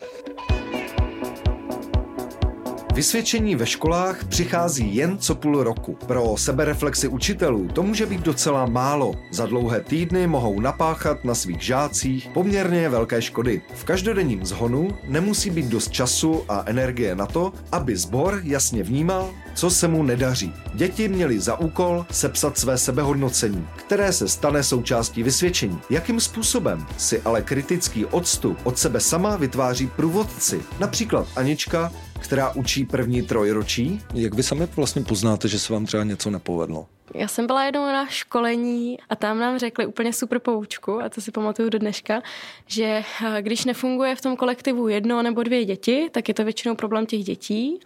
Vysvědčení 2.97 3.57
ve 3.57 3.67
školách 3.67 4.25
přichází 4.25 4.97
jen 4.97 5.19
co 5.19 5.35
půl 5.35 5.63
roku. 5.63 5.99
Pro 6.07 6.37
sebereflexy 6.37 7.09
učitelů 7.09 7.69
to 7.69 7.83
může 7.83 8.07
být 8.07 8.21
docela 8.21 8.67
málo. 8.67 9.15
Za 9.31 9.47
dlouhé 9.47 9.81
týdny 9.81 10.27
mohou 10.27 10.61
napáchat 10.61 11.25
na 11.25 11.35
svých 11.35 11.63
žácích 11.63 12.29
poměrně 12.35 12.89
velké 12.89 13.23
škody. 13.23 13.63
V 13.75 13.85
každodenním 13.85 14.47
zhonu 14.47 14.89
nemusí 15.09 15.51
být 15.51 15.67
dost 15.67 15.91
času 15.91 16.45
a 16.49 16.63
energie 16.67 17.15
na 17.15 17.27
to, 17.27 17.53
aby 17.73 17.97
sbor 17.97 18.41
jasně 18.45 18.83
vnímal, 18.83 19.31
co 19.55 19.71
se 19.71 19.89
mu 19.89 20.03
nedaří. 20.03 20.53
Děti 20.75 21.09
měly 21.09 21.41
za 21.41 21.61
úkol 21.61 22.07
sepsat 22.11 22.59
své 22.59 22.79
sebehodnocení, 22.79 23.69
které 23.77 24.13
se 24.13 24.29
stane 24.29 24.63
součástí 24.63 25.23
vysvědčení. 25.23 25.79
Jakým 25.91 26.21
způsobem 26.21 26.87
si 26.97 27.23
ale 27.23 27.43
kritický 27.43 28.05
odstup 28.05 28.59
od 28.65 28.79
sebe 28.79 29.01
sama 29.01 29.37
vytváří 29.37 29.87
průvodci? 29.87 30.61
Například 30.81 31.27
Anička 31.37 31.93
která 32.21 32.51
učí 32.51 32.85
první 32.85 33.23
trojročí. 33.23 34.01
Jak 34.15 34.35
vy 34.35 34.43
sami 34.43 34.69
vlastně 34.77 35.03
poznáte, 35.03 35.49
že 35.49 35.59
se 35.59 35.73
vám 35.73 35.87
třeba 35.87 36.05
něco 36.05 36.31
nepovedlo? 36.31 36.87
Já 37.15 37.29
jsem 37.29 37.47
byla 37.47 37.65
jednou 37.65 37.87
na 37.87 38.07
školení 38.07 38.99
a 39.09 39.17
tam 39.17 39.39
nám 39.39 39.59
řekli 39.59 39.87
úplně 39.87 40.13
super 40.13 40.39
poučku, 40.39 41.03
a 41.03 41.09
to 41.09 41.21
si 41.21 41.31
pamatuju 41.31 41.69
do 41.69 41.79
dneška, 41.79 42.23
že 42.67 42.85
eh, 42.85 43.43
když 43.43 43.65
nefunguje 43.65 44.17
v 44.17 44.21
tom 44.21 44.37
kolektivu 44.37 44.89
jedno 44.89 45.23
nebo 45.23 45.43
dvě 45.43 45.65
děti, 45.65 46.09
tak 46.13 46.29
je 46.29 46.35
to 46.35 46.45
většinou 46.45 46.75
problém 46.75 47.07
těch 47.07 47.25
dětí. 47.25 47.81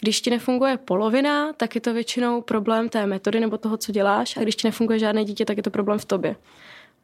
Když 0.00 0.20
ti 0.20 0.30
nefunguje 0.30 0.76
polovina, 0.76 1.52
tak 1.52 1.74
je 1.74 1.80
to 1.80 1.94
většinou 1.94 2.40
problém 2.40 2.88
té 2.88 3.06
metody 3.06 3.40
nebo 3.40 3.58
toho, 3.58 3.76
co 3.76 3.92
děláš. 3.92 4.36
A 4.36 4.40
když 4.40 4.56
ti 4.56 4.68
nefunguje 4.68 4.98
žádné 4.98 5.24
dítě, 5.24 5.44
tak 5.44 5.56
je 5.56 5.62
to 5.62 5.70
problém 5.70 5.98
v 5.98 6.04
tobě. 6.04 6.36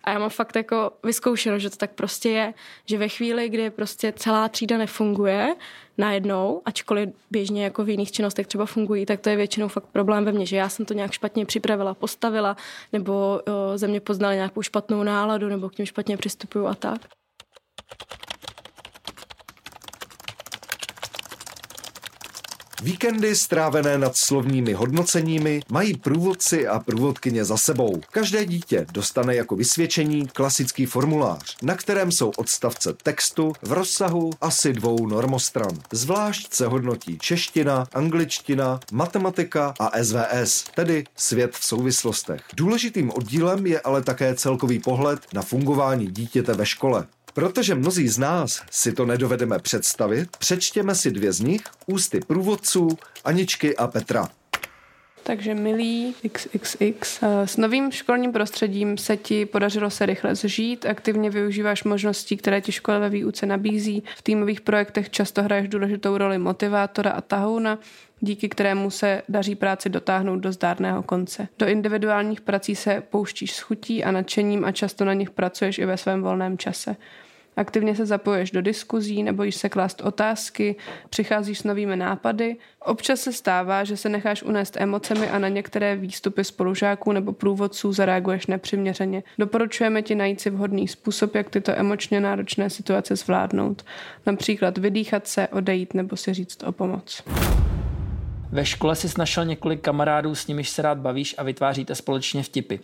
A 0.05 0.11
já 0.11 0.19
mám 0.19 0.31
fakt 0.31 0.57
jako 0.57 0.93
vyzkoušeno, 1.05 1.59
že 1.59 1.71
to 1.71 1.77
tak 1.77 1.91
prostě 1.91 2.31
je, 2.31 2.55
že 2.87 2.99
ve 2.99 3.09
chvíli, 3.09 3.49
kdy 3.49 3.71
prostě 3.71 4.13
celá 4.17 4.49
třída 4.49 4.79
nefunguje 4.79 5.55
najednou, 6.01 6.63
ačkoliv 6.65 7.09
běžně 7.31 7.65
jako 7.65 7.85
v 7.85 7.89
jiných 7.89 8.13
činnostech 8.13 8.47
třeba 8.47 8.67
fungují, 8.67 9.07
tak 9.07 9.21
to 9.21 9.29
je 9.29 9.37
většinou 9.37 9.69
fakt 9.69 9.87
problém 9.93 10.25
ve 10.25 10.33
mně, 10.33 10.47
že 10.47 10.57
já 10.57 10.69
jsem 10.69 10.87
to 10.87 10.95
nějak 10.95 11.13
špatně 11.13 11.47
připravila, 11.47 11.95
postavila, 11.95 12.57
nebo 12.93 13.13
o, 13.13 13.79
ze 13.79 13.89
mě 13.89 14.01
poznala 14.01 14.35
nějakou 14.35 14.63
špatnou 14.63 15.03
náladu, 15.03 15.49
nebo 15.49 15.69
k 15.69 15.75
tím 15.75 15.87
špatně 15.87 16.17
přistupuju 16.17 16.67
a 16.67 16.75
tak. 16.75 17.01
Víkendy 22.83 23.37
strávené 23.37 23.99
nad 23.99 24.17
slovními 24.17 24.73
hodnoceními 24.73 25.63
mají 25.71 25.97
průvodci 25.97 26.67
a 26.67 26.79
průvodkyně 26.79 27.45
za 27.45 27.57
sebou. 27.57 28.01
Každé 28.11 28.47
dítě 28.47 28.87
dostane 28.93 29.35
jako 29.35 29.57
vysvědčení 29.57 30.29
klasický 30.29 30.87
formulář, 30.87 31.57
na 31.63 31.75
kterém 31.75 32.13
jsou 32.13 32.31
odstavce 32.37 32.93
textu 33.03 33.53
v 33.63 33.73
rozsahu 33.73 34.31
asi 34.41 34.73
dvou 34.73 35.07
normostran. 35.07 35.79
Zvlášť 35.93 36.55
se 36.55 36.67
hodnotí 36.67 37.19
čeština, 37.21 37.87
angličtina, 37.93 38.81
matematika 38.93 39.75
a 39.79 39.91
SVS, 40.03 40.65
tedy 40.75 41.05
svět 41.17 41.57
v 41.57 41.65
souvislostech. 41.65 42.43
Důležitým 42.57 43.11
oddílem 43.11 43.67
je 43.67 43.81
ale 43.81 44.03
také 44.03 44.35
celkový 44.35 44.79
pohled 44.79 45.21
na 45.35 45.43
fungování 45.43 46.07
dítěte 46.07 46.55
ve 46.55 46.67
škole. 46.67 47.07
Protože 47.35 47.75
mnozí 47.75 48.09
z 48.09 48.19
nás 48.19 48.63
si 48.71 48.93
to 48.93 49.07
nedovedeme 49.07 49.59
představit, 49.59 50.37
přečtěme 50.37 50.95
si 50.95 51.11
dvě 51.11 51.33
z 51.33 51.41
nich 51.41 51.63
ústy 51.87 52.21
průvodců 52.21 52.89
Aničky 53.25 53.77
a 53.77 53.87
Petra. 53.87 54.29
Takže 55.23 55.55
milý 55.55 56.15
XXX, 56.23 57.23
eh, 57.23 57.47
s 57.47 57.57
novým 57.57 57.91
školním 57.91 58.33
prostředím 58.33 58.99
se 58.99 59.17
ti 59.17 59.47
podařilo 59.47 59.91
se 59.91 60.07
rychle 60.07 60.35
zžít, 60.35 60.87
aktivně 60.87 61.31
využíváš 61.31 61.85
možností, 61.85 62.37
které 62.37 62.61
ti 62.61 62.73
škola 62.73 62.99
ve 62.99 63.09
výuce 63.09 63.47
nabízí. 63.47 64.03
V 64.17 64.23
týmových 64.23 64.61
projektech 64.61 65.11
často 65.11 65.43
hraješ 65.43 65.69
důležitou 65.69 66.19
roli 66.19 66.39
motivátora 66.39 67.11
a 67.11 67.21
tahouna, 67.21 67.79
díky 68.21 68.49
kterému 68.49 68.91
se 68.91 69.23
daří 69.29 69.55
práci 69.55 69.89
dotáhnout 69.89 70.37
do 70.37 70.53
zdárného 70.53 71.03
konce. 71.03 71.49
Do 71.59 71.67
individuálních 71.67 72.41
prací 72.41 72.77
se 72.77 73.03
pouštíš 73.11 73.53
s 73.53 73.61
chutí 73.61 74.05
a 74.05 74.11
nadšením 74.11 74.65
a 74.65 74.73
často 74.73 75.05
na 75.05 75.15
nich 75.15 75.31
pracuješ 75.31 75.79
i 75.79 75.87
ve 75.87 75.97
svém 75.97 76.23
volném 76.23 76.59
čase. 76.59 76.97
Aktivně 77.57 77.97
se 77.97 78.07
zapoješ 78.07 78.51
do 78.51 78.63
diskuzí, 78.63 79.23
nebojíš 79.23 79.57
se 79.57 79.69
klást 79.69 80.01
otázky, 80.01 80.77
přicházíš 81.11 81.59
s 81.59 81.65
novými 81.65 81.97
nápady. 81.97 82.57
Občas 82.85 83.21
se 83.21 83.33
stává, 83.33 83.85
že 83.85 83.97
se 83.97 84.09
necháš 84.09 84.43
unést 84.43 84.77
emocemi 84.81 85.31
a 85.31 85.39
na 85.39 85.49
některé 85.49 85.97
výstupy 85.97 86.45
spolužáků 86.45 87.13
nebo 87.13 87.33
průvodců 87.33 87.93
zareaguješ 87.93 88.47
nepřiměřeně. 88.47 89.23
Doporučujeme 89.39 90.03
ti 90.03 90.15
najít 90.15 90.41
si 90.41 90.51
vhodný 90.51 90.89
způsob, 90.89 91.35
jak 91.35 91.51
tyto 91.51 91.73
emočně 91.73 92.21
náročné 92.21 92.71
situace 92.71 93.17
zvládnout. 93.17 93.85
Například 94.27 94.79
vydýchat 94.79 95.27
se, 95.27 95.49
odejít 95.49 95.95
nebo 95.95 96.17
si 96.17 96.35
říct 96.35 96.63
o 96.63 96.73
pomoc. 96.73 97.23
Ve 98.53 98.67
škole 98.67 98.97
si 98.97 99.09
našel 99.19 99.45
několik 99.45 99.81
kamarádů, 99.81 100.35
s 100.35 100.47
nimiž 100.47 100.71
se 100.71 100.83
rád 100.83 100.99
bavíš 100.99 101.35
a 101.39 101.43
vytváříte 101.43 101.95
společně 101.95 102.43
vtipy. 102.43 102.79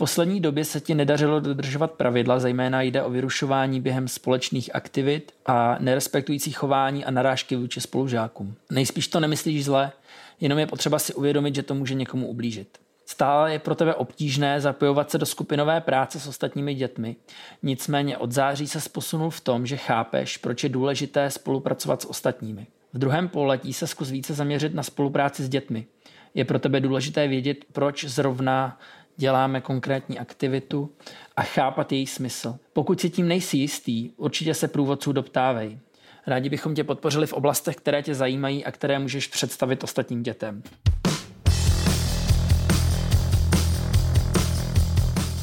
Poslední 0.00 0.40
době 0.40 0.64
se 0.64 0.80
ti 0.80 0.94
nedařilo 0.94 1.40
dodržovat 1.40 1.90
pravidla, 1.90 2.38
zejména 2.38 2.82
jde 2.82 3.02
o 3.02 3.10
vyrušování 3.10 3.80
během 3.80 4.08
společných 4.08 4.74
aktivit 4.74 5.32
a 5.46 5.76
nerespektující 5.80 6.52
chování 6.52 7.04
a 7.04 7.10
narážky 7.10 7.56
vůči 7.56 7.80
spolužákům. 7.80 8.54
Nejspíš 8.70 9.08
to 9.08 9.20
nemyslíš 9.20 9.64
zle, 9.64 9.92
jenom 10.40 10.58
je 10.58 10.66
potřeba 10.66 10.98
si 10.98 11.14
uvědomit, 11.14 11.54
že 11.54 11.62
to 11.62 11.74
může 11.74 11.94
někomu 11.94 12.26
ublížit. 12.26 12.78
Stále 13.06 13.52
je 13.52 13.58
pro 13.58 13.74
tebe 13.74 13.94
obtížné 13.94 14.60
zapojovat 14.60 15.10
se 15.10 15.18
do 15.18 15.26
skupinové 15.26 15.80
práce 15.80 16.20
s 16.20 16.26
ostatními 16.26 16.74
dětmi. 16.74 17.16
Nicméně 17.62 18.18
od 18.18 18.32
září 18.32 18.66
se 18.66 18.88
posunul 18.92 19.30
v 19.30 19.40
tom, 19.40 19.66
že 19.66 19.76
chápeš, 19.76 20.36
proč 20.36 20.62
je 20.62 20.68
důležité 20.68 21.30
spolupracovat 21.30 22.02
s 22.02 22.10
ostatními. 22.10 22.66
V 22.92 22.98
druhém 22.98 23.28
poletí 23.28 23.72
se 23.72 23.86
zkus 23.86 24.10
více 24.10 24.34
zaměřit 24.34 24.74
na 24.74 24.82
spolupráci 24.82 25.44
s 25.44 25.48
dětmi. 25.48 25.86
Je 26.34 26.44
pro 26.44 26.58
tebe 26.58 26.80
důležité 26.80 27.28
vědět, 27.28 27.64
proč 27.72 28.04
zrovna 28.04 28.78
děláme 29.20 29.60
konkrétní 29.60 30.18
aktivitu 30.18 30.90
a 31.36 31.42
chápat 31.42 31.92
její 31.92 32.06
smysl. 32.06 32.58
Pokud 32.72 33.00
si 33.00 33.10
tím 33.10 33.28
nejsi 33.28 33.56
jistý, 33.56 34.10
určitě 34.16 34.54
se 34.54 34.68
průvodců 34.68 35.12
doptávej. 35.12 35.78
Rádi 36.26 36.48
bychom 36.48 36.74
tě 36.74 36.84
podpořili 36.84 37.26
v 37.26 37.32
oblastech, 37.32 37.76
které 37.76 38.02
tě 38.02 38.14
zajímají 38.14 38.64
a 38.64 38.72
které 38.72 38.98
můžeš 38.98 39.26
představit 39.26 39.84
ostatním 39.84 40.22
dětem. 40.22 40.62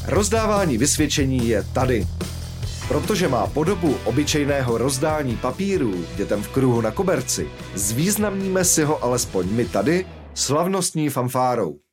Rozdávání 0.06 0.78
vysvědčení 0.78 1.48
je 1.48 1.62
tady. 1.74 2.06
protože 2.88 3.28
má 3.28 3.46
podobu 3.46 3.96
obyčejného 4.04 4.78
rozdání 4.78 5.36
papíru 5.36 6.04
dětem 6.16 6.42
v 6.42 6.48
kruhu 6.48 6.80
na 6.80 6.90
koberci, 6.90 7.48
zvýznamníme 7.74 8.64
si 8.64 8.84
ho 8.84 9.04
alespoň 9.04 9.46
my 9.48 9.64
tady 9.64 10.06
slavnostní 10.34 11.08
fanfárou. 11.08 11.87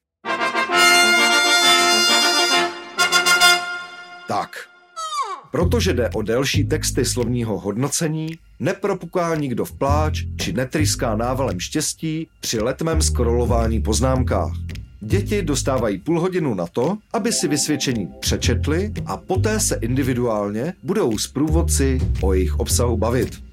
Protože 5.56 5.94
jde 5.94 6.10
o 6.10 6.22
delší 6.22 6.64
texty 6.64 7.06
slovního 7.06 7.60
hodnocení, 7.60 8.30
nepropuká 8.60 9.36
nikdo 9.36 9.66
v 9.66 9.72
pláč 9.72 10.24
či 10.42 10.54
netryská 10.54 11.16
návalem 11.16 11.60
štěstí 11.60 12.28
při 12.40 12.62
letmém 12.62 13.02
scrollování 13.02 13.82
po 13.82 13.94
známkách. 13.94 14.52
Děti 15.00 15.42
dostávají 15.42 15.98
půl 15.98 16.20
hodinu 16.20 16.54
na 16.54 16.68
to, 16.68 16.98
aby 17.14 17.32
si 17.32 17.48
vysvědčení 17.48 18.08
přečetli 18.20 18.94
a 19.06 19.18
poté 19.18 19.60
se 19.60 19.76
individuálně 19.82 20.74
budou 20.84 21.18
s 21.18 21.28
průvodci 21.28 22.00
o 22.22 22.34
jejich 22.34 22.60
obsahu 22.60 22.98
bavit. 22.98 23.44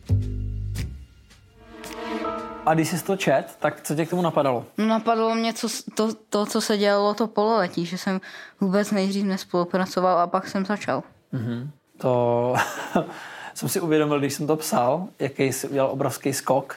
A 2.67 2.75
když 2.75 2.89
jsi 2.89 3.05
to 3.05 3.17
čet, 3.17 3.45
tak 3.59 3.81
co 3.83 3.95
tě 3.95 4.07
k 4.07 4.11
tomu 4.11 4.23
napadalo? 4.23 4.65
No, 4.79 4.87
napadlo 4.87 5.35
mě 5.35 5.53
co, 5.53 5.69
to, 5.95 6.15
to, 6.29 6.47
co 6.47 6.61
se 6.61 6.79
dělalo 6.79 7.15
to 7.15 7.27
pololetí, 7.27 7.87
že 7.87 7.99
jsem 7.99 8.21
vůbec 8.61 8.91
nejdřív 8.91 9.25
nespolupracoval 9.25 10.21
a 10.21 10.27
pak 10.27 10.49
jsem 10.49 10.67
začal. 10.67 11.03
Mm-hmm. 11.35 11.69
To 12.03 12.55
jsem 13.55 13.69
si 13.69 13.81
uvědomil, 13.81 14.19
když 14.19 14.35
jsem 14.35 14.47
to 14.47 14.57
psal, 14.57 15.07
jaký 15.19 15.43
jsi 15.53 15.69
udělal 15.69 15.91
obrovský 15.91 16.33
skok. 16.33 16.77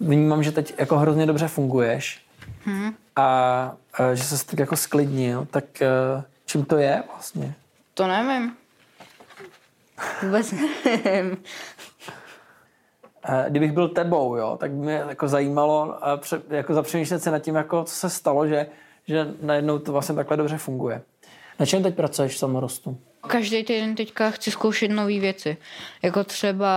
Vnímám, 0.00 0.42
že 0.42 0.52
teď 0.52 0.74
jako 0.78 0.98
hrozně 0.98 1.26
dobře 1.26 1.48
funguješ 1.48 2.20
Hmm. 2.64 2.94
a, 3.16 3.24
a 3.94 4.14
že 4.14 4.24
se 4.24 4.46
tak 4.46 4.58
jako 4.58 4.76
sklidnil, 4.76 5.46
tak 5.50 5.82
eh, 5.82 5.88
čím 6.46 6.64
to 6.64 6.76
je 6.76 7.02
vlastně? 7.12 7.54
To 7.94 8.06
nevím. 8.06 8.56
Vůbec 10.22 10.54
nevím. 10.84 11.36
Eh, 13.24 13.46
Kdybych 13.48 13.72
byl 13.72 13.88
tebou, 13.88 14.36
jo, 14.36 14.56
tak 14.60 14.70
by 14.70 14.76
mě 14.76 15.02
jako 15.08 15.28
zajímalo 15.28 15.98
jako 16.50 16.74
zapřemýšlet 16.74 17.22
se 17.22 17.30
nad 17.30 17.38
tím, 17.38 17.54
jako, 17.54 17.84
co 17.84 17.94
se 17.94 18.10
stalo, 18.10 18.46
že, 18.46 18.66
že 19.06 19.26
najednou 19.42 19.78
to 19.78 19.92
vlastně 19.92 20.14
takhle 20.14 20.36
dobře 20.36 20.58
funguje. 20.58 21.02
Na 21.58 21.66
čem 21.66 21.82
teď 21.82 21.94
pracuješ 21.94 22.34
v 22.34 22.38
samorostu? 22.38 22.98
Každý 23.26 23.64
týden 23.64 23.94
teďka 23.94 24.30
chci 24.30 24.50
zkoušet 24.50 24.88
nové 24.90 25.18
věci. 25.20 25.56
Jako 26.02 26.24
třeba 26.24 26.70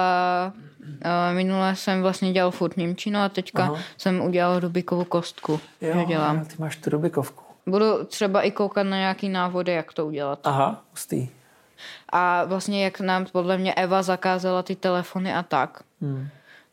uh, 0.80 1.36
minule 1.36 1.76
jsem 1.76 2.02
vlastně 2.02 2.34
dělal 2.34 2.52
furt 2.52 2.78
Němčinu 2.78 3.20
a 3.20 3.30
teďka 3.30 3.64
Aha. 3.64 3.78
Jsem 3.98 4.22
udělal 4.22 4.60
Rubikovou 4.60 5.04
kostku. 5.04 5.60
že 5.82 6.06
dělám. 6.08 6.46
ty 6.46 6.56
máš 6.60 6.76
tu 6.76 6.90
Rubikovku. 6.90 7.44
Budu 7.68 8.04
třeba 8.06 8.42
i 8.42 8.52
koukat 8.52 8.88
na 8.88 8.98
nějaký 8.98 9.30
návody, 9.30 9.72
jak 9.72 9.94
to 9.94 10.06
udělat. 10.06 10.40
Aha, 10.44 10.82
hustý. 10.92 11.30
A 12.10 12.44
vlastně 12.44 12.84
jak 12.84 13.00
nám 13.00 13.26
podle 13.26 13.58
mě 13.58 13.74
Eva 13.74 14.02
zakázala 14.04 14.64
ty 14.64 14.76
telefony 14.76 15.34
a 15.34 15.44
tak, 15.44 15.84
Hmm. 16.02 16.28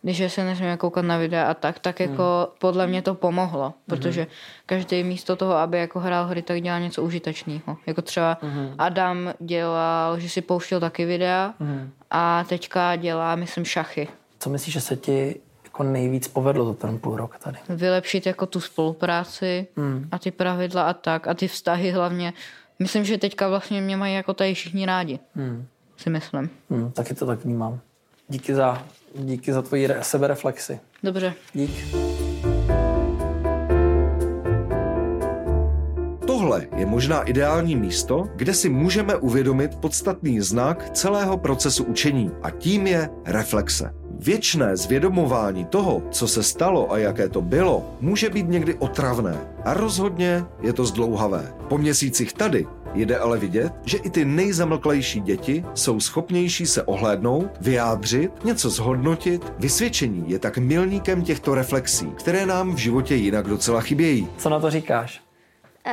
Když 0.04 0.32
se 0.32 0.44
nesmíme 0.44 0.76
koukat 0.76 1.04
na 1.04 1.16
videa 1.18 1.50
a 1.50 1.54
tak, 1.54 1.78
tak 1.78 2.00
jako 2.00 2.49
podle 2.58 2.87
mě 2.87 3.02
to 3.02 3.14
pomohlo, 3.14 3.75
protože 3.87 4.26
každý 4.66 5.04
místo 5.04 5.37
toho, 5.37 5.52
aby 5.54 5.78
jako 5.78 6.00
hrál 6.00 6.26
hry, 6.26 6.42
tak 6.42 6.61
dělá 6.62 6.78
něco 6.78 7.02
užitečného. 7.02 7.76
Jako 7.87 8.02
třeba 8.02 8.38
Mhm. 8.42 8.75
Adam 8.78 9.34
dělal, 9.40 10.20
že 10.20 10.28
si 10.28 10.40
pouštěl 10.42 10.80
taky 10.80 11.04
videa 11.04 11.54
Mhm. 11.61 11.90
a 12.11 12.44
teďka 12.49 12.96
dělá, 12.96 13.34
myslím, 13.37 13.64
šachy. 13.64 14.08
Co 14.38 14.50
myslíš, 14.50 14.75
že 14.75 14.80
se 14.80 14.96
ti 14.96 15.40
jako 15.64 15.82
nejvíc 15.82 16.28
povedlo 16.28 16.64
za 16.66 16.75
ten 16.75 16.99
půl 16.99 17.16
rok 17.16 17.38
tady? 17.38 17.56
Vylepšit 17.68 18.26
jako 18.26 18.46
tu 18.46 18.61
spolupráci 18.61 19.66
Hmm. 19.76 20.08
a 20.12 20.18
ty 20.18 20.30
pravidla 20.30 20.82
a 20.82 20.92
tak 20.92 21.28
a 21.28 21.34
ty 21.34 21.49
vztahy 21.49 21.90
hlavně. 21.90 22.32
Myslím, 22.78 23.04
že 23.04 23.18
teďka 23.18 23.49
vlastně 23.49 23.80
mě 23.80 23.96
mají 23.96 24.14
jako 24.14 24.34
tady 24.34 24.54
všichni 24.54 24.87
rádi, 24.87 25.18
Hmm. 25.37 25.66
si 25.96 26.11
myslím. 26.11 26.50
Hmm, 26.70 26.90
taky 26.92 27.14
to 27.14 27.26
tak 27.26 27.44
vnímám. 27.44 27.80
Díky 28.28 28.54
za, 28.54 28.82
díky 29.14 29.52
za 29.52 29.62
tvoji 29.62 29.87
re- 29.87 29.99
sebereflexi. 30.02 30.80
Dobře. 31.02 31.35
Dík. 31.54 31.71
Tohle 36.27 36.66
je 36.77 36.87
možná 36.87 37.22
ideální 37.22 37.77
místo, 37.77 38.29
kde 38.37 38.55
si 38.55 38.68
můžeme 38.68 39.16
uvědomit 39.16 39.74
podstatný 39.74 40.40
znak 40.40 40.90
celého 40.90 41.38
procesu 41.38 41.85
učení 41.85 42.31
a 42.42 42.50
tím 42.50 42.87
je 42.87 43.09
reflexe. 43.24 43.94
Věčné 44.18 44.77
zvědomování 44.77 45.64
toho, 45.64 46.03
co 46.11 46.29
se 46.29 46.42
stalo 46.42 46.92
a 46.92 46.98
jaké 46.98 47.29
to 47.29 47.42
bylo, 47.42 47.96
může 48.00 48.31
být 48.31 48.48
někdy 48.48 48.74
otravné 48.74 49.38
a 49.64 49.74
rozhodně 49.74 50.44
je 50.61 50.72
to 50.72 50.85
zdlouhavé. 50.85 51.55
Po 51.68 51.79
měsících 51.79 52.33
tady 52.33 52.66
Jde 52.94 53.18
ale 53.18 53.38
vidět, 53.38 53.72
že 53.85 53.98
i 53.98 54.11
ty 54.11 54.24
nejzamlklejší 54.24 55.20
děti 55.20 55.64
jsou 55.74 56.00
schopnější 56.00 56.66
se 56.66 56.83
ohlédnout, 56.83 57.50
vyjádřit, 57.61 58.44
něco 58.44 58.70
zhodnotit. 58.70 59.52
Vysvědčení 59.59 60.24
je 60.30 60.38
tak 60.38 60.59
milníkem 60.59 61.22
těchto 61.22 61.54
reflexí, 61.54 62.07
které 62.18 62.46
nám 62.46 62.74
v 62.74 62.78
životě 62.78 63.14
jinak 63.14 63.46
docela 63.46 63.80
chybějí. 63.80 64.28
Co 64.38 64.48
na 64.48 64.61
to 64.61 64.70
říkáš? 64.70 65.20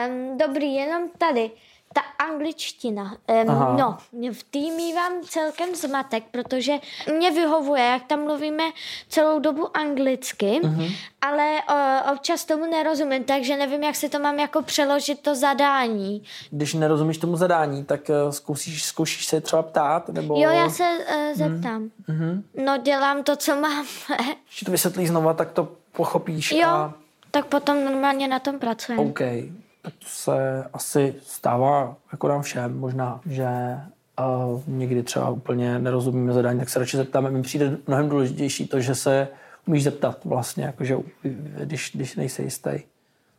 Um, 0.08 0.38
dobrý, 0.38 0.74
jenom 0.74 1.04
tady. 1.18 1.52
Ta 1.94 2.02
angličtina. 2.26 3.04
Um, 3.44 3.50
Aha. 3.50 3.76
no, 3.78 3.98
v 4.34 4.44
tým 4.44 4.76
mývám 4.76 5.12
celkem 5.24 5.76
zmatek, 5.76 6.24
protože 6.32 6.74
mě 7.18 7.32
vyhovuje, 7.32 7.84
jak 7.84 8.04
tam 8.06 8.24
mluvíme 8.24 8.64
celou 9.10 9.40
dobu 9.40 9.78
anglicky, 9.78 10.60
Mhm. 10.64 10.86
ale 11.22 11.56
o, 11.70 12.12
občas 12.14 12.46
tomu 12.46 12.66
nerozumím, 12.72 13.24
takže 13.24 13.58
nevím, 13.58 13.84
jak 13.84 13.96
se 13.96 14.10
to 14.10 14.20
mám 14.20 14.40
jako 14.40 14.62
přeložit 14.62 15.20
to 15.22 15.36
zadání. 15.36 16.24
Když 16.52 16.74
nerozumíš 16.74 17.18
tomu 17.18 17.36
zadání, 17.38 17.84
tak 17.86 18.10
eh, 18.10 18.32
zkusíš, 18.32 18.84
zkoušíš 18.84 19.26
se 19.26 19.42
třeba 19.42 19.62
ptát? 19.64 20.10
Nebo... 20.10 20.36
Jo, 20.38 20.50
já 20.50 20.70
se 20.70 20.84
uh, 20.84 21.38
zeptám. 21.38 21.90
Mhm. 22.08 22.44
No, 22.66 22.78
dělám 22.78 23.24
to, 23.24 23.36
co 23.36 23.56
mám. 23.56 23.86
Když 24.48 24.60
to 24.66 24.72
vysvětlí 24.72 25.08
znova, 25.08 25.34
tak 25.34 25.52
to 25.52 25.68
pochopíš 25.92 26.52
jo, 26.52 26.68
a 26.68 26.94
tak 27.32 27.46
potom 27.46 27.86
normálně 27.86 28.28
na 28.28 28.40
tom 28.40 28.60
pracujeme. 28.60 29.04
OK. 29.04 29.20
To 29.82 29.90
se 30.06 30.64
asi 30.74 31.16
stává 31.24 31.96
jako 32.12 32.28
nám 32.28 32.42
všem. 32.42 32.80
Možná, 32.80 33.22
že 33.26 33.48
uh, 34.20 34.62
někdy 34.68 35.04
třeba 35.04 35.30
úplně 35.30 35.80
nerozumíme 35.80 36.34
zadání, 36.34 36.60
tak 36.60 36.70
se 36.70 36.80
radši 36.80 36.98
zeptáme. 36.98 37.32
Mi 37.32 37.42
přijde 37.42 37.78
mnohem 37.88 38.10
důležitější 38.10 38.68
to, 38.68 38.82
že 38.82 38.96
se 38.96 39.28
umíš 39.68 39.84
zeptat 39.84 40.26
vlastně, 40.26 40.64
jakože 40.64 40.98
když, 41.22 41.92
když 41.96 42.16
nejsi 42.16 42.44
jistý. 42.44 42.72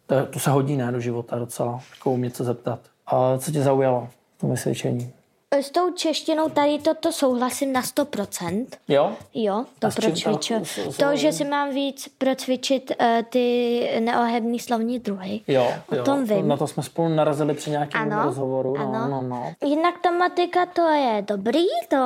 To, 0.07 0.27
to 0.27 0.39
se 0.39 0.51
hodí 0.51 0.77
ne 0.77 0.93
do 0.93 1.01
života 1.01 1.39
docela, 1.39 1.81
jako 1.95 2.11
umět 2.11 2.37
se 2.37 2.45
zeptat. 2.45 2.81
A 3.07 3.39
co 3.39 3.53
tě 3.53 3.63
zaujalo 3.63 4.09
v 4.37 4.41
tom 4.41 4.51
vysvědčení? 4.51 5.13
S 5.53 5.71
tou 5.71 5.91
češtinou 5.93 6.49
tady 6.49 6.79
toto 6.79 7.13
souhlasím 7.13 7.73
na 7.73 7.83
100%. 7.83 8.67
Jo? 8.89 9.13
Jo, 9.35 9.65
to 9.79 9.89
procviču. 9.95 10.61
To, 10.99 11.17
že 11.17 11.33
si 11.33 11.45
mám 11.45 11.71
víc 11.75 12.09
procvičit 12.19 12.93
uh, 13.01 13.07
ty 13.31 13.89
neohebný 14.01 14.59
slovní 14.59 14.99
druhy. 14.99 15.41
Jo, 15.49 15.73
O 15.93 15.97
jo. 15.97 16.05
tom 16.05 16.25
vím. 16.25 16.49
Na 16.49 16.57
to 16.57 16.67
jsme 16.67 16.83
spolu 16.83 17.09
narazili 17.09 17.55
při 17.55 17.71
nějakém 17.71 18.13
Ano, 18.13 18.23
rozhovoru. 18.25 18.77
No, 18.77 18.95
ano. 18.95 19.09
no, 19.09 19.23
no. 19.23 19.55
Jinak 19.65 19.95
ta 20.03 20.11
matika 20.11 20.67
to 20.67 20.89
je 20.89 21.25
dobrý, 21.29 21.65
to 21.89 21.97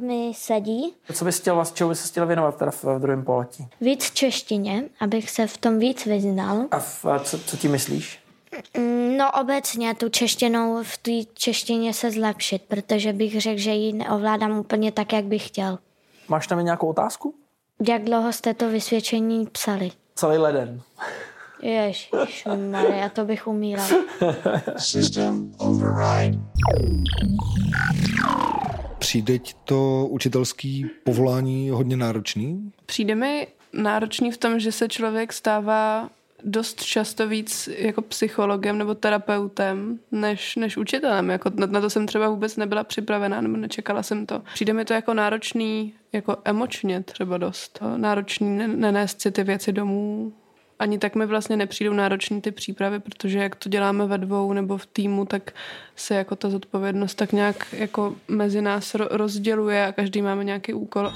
mi 0.00 0.32
sedí. 0.34 0.94
Co 1.12 1.24
bys 1.24 1.40
chtěl, 1.40 1.64
čeho 1.74 1.90
bys 1.90 2.00
se 2.02 2.08
chtěl 2.08 2.26
věnovat 2.26 2.56
teda 2.56 2.70
v, 2.70 2.84
v 2.84 2.98
druhém 3.00 3.24
poletí? 3.24 3.66
Víc 3.80 4.10
češtině, 4.10 4.84
abych 5.00 5.30
se 5.30 5.46
v 5.46 5.58
tom 5.58 5.78
víc 5.78 6.06
vyznal. 6.06 6.58
A, 6.70 6.78
v, 6.78 7.04
a 7.04 7.18
co, 7.18 7.38
co 7.38 7.56
ti 7.56 7.68
myslíš? 7.68 8.18
Mm, 8.78 9.04
No 9.16 9.32
obecně 9.40 9.94
tu 9.94 10.08
češtinou 10.08 10.82
v 10.82 10.98
té 10.98 11.10
češtině 11.34 11.94
se 11.94 12.10
zlepšit, 12.10 12.62
protože 12.68 13.12
bych 13.12 13.40
řekl, 13.40 13.58
že 13.60 13.70
ji 13.70 13.92
neovládám 13.92 14.58
úplně 14.58 14.92
tak, 14.92 15.12
jak 15.12 15.24
bych 15.24 15.46
chtěl. 15.46 15.78
Máš 16.28 16.46
tam 16.46 16.64
nějakou 16.64 16.88
otázku? 16.88 17.34
Jak 17.88 18.04
dlouho 18.04 18.32
jste 18.32 18.54
to 18.54 18.68
vysvědčení 18.68 19.46
psali? 19.46 19.90
Celý 20.14 20.38
leden. 20.38 20.80
Ježišmarja, 21.62 23.08
to 23.08 23.24
bych 23.24 23.46
umíral. 23.46 23.86
System 24.78 25.52
override. 25.58 26.38
Přijde 28.98 29.38
ti 29.38 29.54
to 29.64 30.06
učitelský 30.10 30.86
povolání 31.04 31.70
hodně 31.70 31.96
náročný? 31.96 32.72
Přijde 32.86 33.14
mi 33.14 33.46
náročný 33.72 34.30
v 34.30 34.36
tom, 34.38 34.60
že 34.60 34.72
se 34.72 34.88
člověk 34.88 35.32
stává 35.32 36.08
dost 36.44 36.84
často 36.84 37.28
víc 37.28 37.68
jako 37.78 38.02
psychologem 38.02 38.78
nebo 38.78 38.94
terapeutem 38.94 39.98
než, 40.12 40.56
než 40.56 40.76
učitelem. 40.76 41.30
Jako 41.30 41.50
na, 41.54 41.66
na 41.66 41.80
to 41.80 41.90
jsem 41.90 42.06
třeba 42.06 42.28
vůbec 42.28 42.56
nebyla 42.56 42.84
připravená 42.84 43.40
nebo 43.40 43.56
nečekala 43.56 44.02
jsem 44.02 44.26
to. 44.26 44.42
Přijde 44.54 44.72
mi 44.72 44.84
to 44.84 44.92
jako 44.92 45.14
náročný, 45.14 45.94
jako 46.12 46.36
emočně 46.44 47.02
třeba 47.02 47.38
dost. 47.38 47.78
Náročný 47.96 48.56
ne- 48.56 48.68
nenést 48.68 49.20
si 49.20 49.30
ty 49.30 49.44
věci 49.44 49.72
domů. 49.72 50.32
Ani 50.78 50.98
tak 50.98 51.14
mi 51.14 51.26
vlastně 51.26 51.56
nepřijdou 51.56 51.92
náročný 51.92 52.40
ty 52.40 52.50
přípravy, 52.50 53.00
protože 53.00 53.38
jak 53.38 53.56
to 53.56 53.68
děláme 53.68 54.06
ve 54.06 54.18
dvou 54.18 54.52
nebo 54.52 54.76
v 54.78 54.86
týmu, 54.86 55.24
tak 55.24 55.52
se 55.96 56.14
jako 56.14 56.36
ta 56.36 56.50
zodpovědnost 56.50 57.14
tak 57.14 57.32
nějak 57.32 57.66
jako 57.72 58.14
mezi 58.28 58.62
nás 58.62 58.94
ro- 58.94 59.08
rozděluje 59.10 59.86
a 59.86 59.92
každý 59.92 60.22
máme 60.22 60.44
nějaký 60.44 60.72
úkol. 60.72 61.12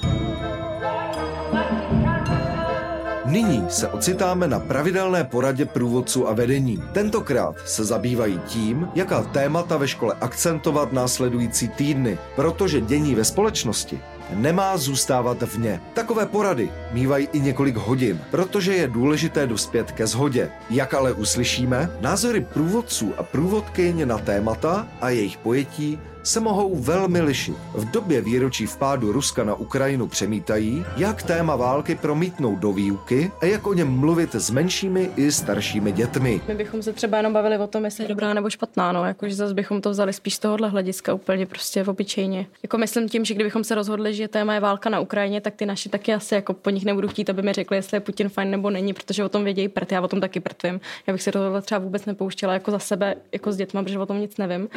Nyní 3.29 3.65
se 3.69 3.87
ocitáme 3.87 4.47
na 4.47 4.59
pravidelné 4.59 5.23
poradě 5.23 5.65
průvodců 5.65 6.27
a 6.27 6.33
vedení. 6.33 6.83
Tentokrát 6.91 7.55
se 7.65 7.85
zabývají 7.85 8.39
tím, 8.47 8.87
jaká 8.95 9.23
témata 9.23 9.77
ve 9.77 9.87
škole 9.87 10.15
akcentovat 10.21 10.93
následující 10.93 11.67
týdny, 11.67 12.17
protože 12.35 12.81
dění 12.81 13.15
ve 13.15 13.25
společnosti 13.25 13.99
nemá 14.33 14.77
zůstávat 14.77 15.41
vně. 15.41 15.81
Takové 15.93 16.25
porady 16.25 16.71
mývají 16.91 17.27
i 17.33 17.39
několik 17.39 17.75
hodin, 17.75 18.19
protože 18.31 18.75
je 18.75 18.87
důležité 18.87 19.47
dospět 19.47 19.91
ke 19.91 20.07
shodě. 20.07 20.51
Jak 20.69 20.93
ale 20.93 21.13
uslyšíme, 21.13 21.89
názory 22.01 22.41
průvodců 22.41 23.13
a 23.17 23.23
průvodkyně 23.23 24.05
na 24.05 24.17
témata 24.17 24.87
a 25.01 25.09
jejich 25.09 25.37
pojetí 25.37 25.99
se 26.23 26.39
mohou 26.39 26.75
velmi 26.75 27.21
lišit. 27.21 27.55
V 27.73 27.91
době 27.91 28.21
výročí 28.21 28.65
vpádu 28.65 29.11
Ruska 29.11 29.43
na 29.43 29.55
Ukrajinu 29.55 30.07
přemítají, 30.07 30.85
jak 30.97 31.23
téma 31.23 31.55
války 31.55 31.95
promítnout 31.95 32.55
do 32.55 32.71
výuky 32.73 33.31
a 33.41 33.45
jak 33.45 33.67
o 33.67 33.73
něm 33.73 33.87
mluvit 33.87 34.35
s 34.35 34.49
menšími 34.49 35.09
i 35.15 35.31
staršími 35.31 35.91
dětmi. 35.91 36.41
My 36.47 36.55
bychom 36.55 36.83
se 36.83 36.93
třeba 36.93 37.17
jenom 37.17 37.33
bavili 37.33 37.57
o 37.57 37.67
tom, 37.67 37.85
jestli 37.85 38.03
je 38.03 38.07
dobrá 38.07 38.33
nebo 38.33 38.49
špatná, 38.49 38.91
no, 38.91 39.05
jakože 39.05 39.35
zase 39.35 39.53
bychom 39.53 39.81
to 39.81 39.89
vzali 39.89 40.13
spíš 40.13 40.35
z 40.35 40.39
tohohle 40.39 40.69
hlediska 40.69 41.13
úplně 41.13 41.45
prostě 41.45 41.83
obyčejně. 41.83 42.47
Jako 42.63 42.77
myslím 42.77 43.09
tím, 43.09 43.25
že 43.25 43.33
kdybychom 43.33 43.63
se 43.63 43.75
rozhodli, 43.75 44.13
že 44.13 44.27
téma 44.27 44.53
je 44.53 44.59
válka 44.59 44.89
na 44.89 44.99
Ukrajině, 44.99 45.41
tak 45.41 45.55
ty 45.55 45.65
naši 45.65 45.89
taky 45.89 46.13
asi 46.13 46.35
jako 46.35 46.53
po 46.53 46.69
nich 46.79 46.85
nebudu 46.85 47.07
chtít, 47.07 47.29
aby 47.29 47.41
mi 47.41 47.53
řekli, 47.53 47.77
jestli 47.77 47.95
je 47.95 48.01
Putin 48.01 48.29
fajn 48.29 48.51
nebo 48.51 48.69
není, 48.69 48.93
protože 48.93 49.23
o 49.23 49.29
tom 49.29 49.43
vědějí 49.43 49.67
prd, 49.67 49.91
já 49.91 50.01
o 50.01 50.07
tom 50.07 50.21
taky 50.21 50.39
prtvím. 50.39 50.81
Já 51.07 51.13
bych 51.13 51.21
se 51.21 51.31
do 51.31 51.39
tohle 51.39 51.61
třeba 51.61 51.79
vůbec 51.79 52.05
nepouštěla 52.05 52.53
jako 52.53 52.71
za 52.71 52.79
sebe, 52.79 53.15
jako 53.31 53.51
s 53.51 53.57
dětma, 53.57 53.83
protože 53.83 53.99
o 53.99 54.05
tom 54.05 54.19
nic 54.19 54.37
nevím, 54.37 54.69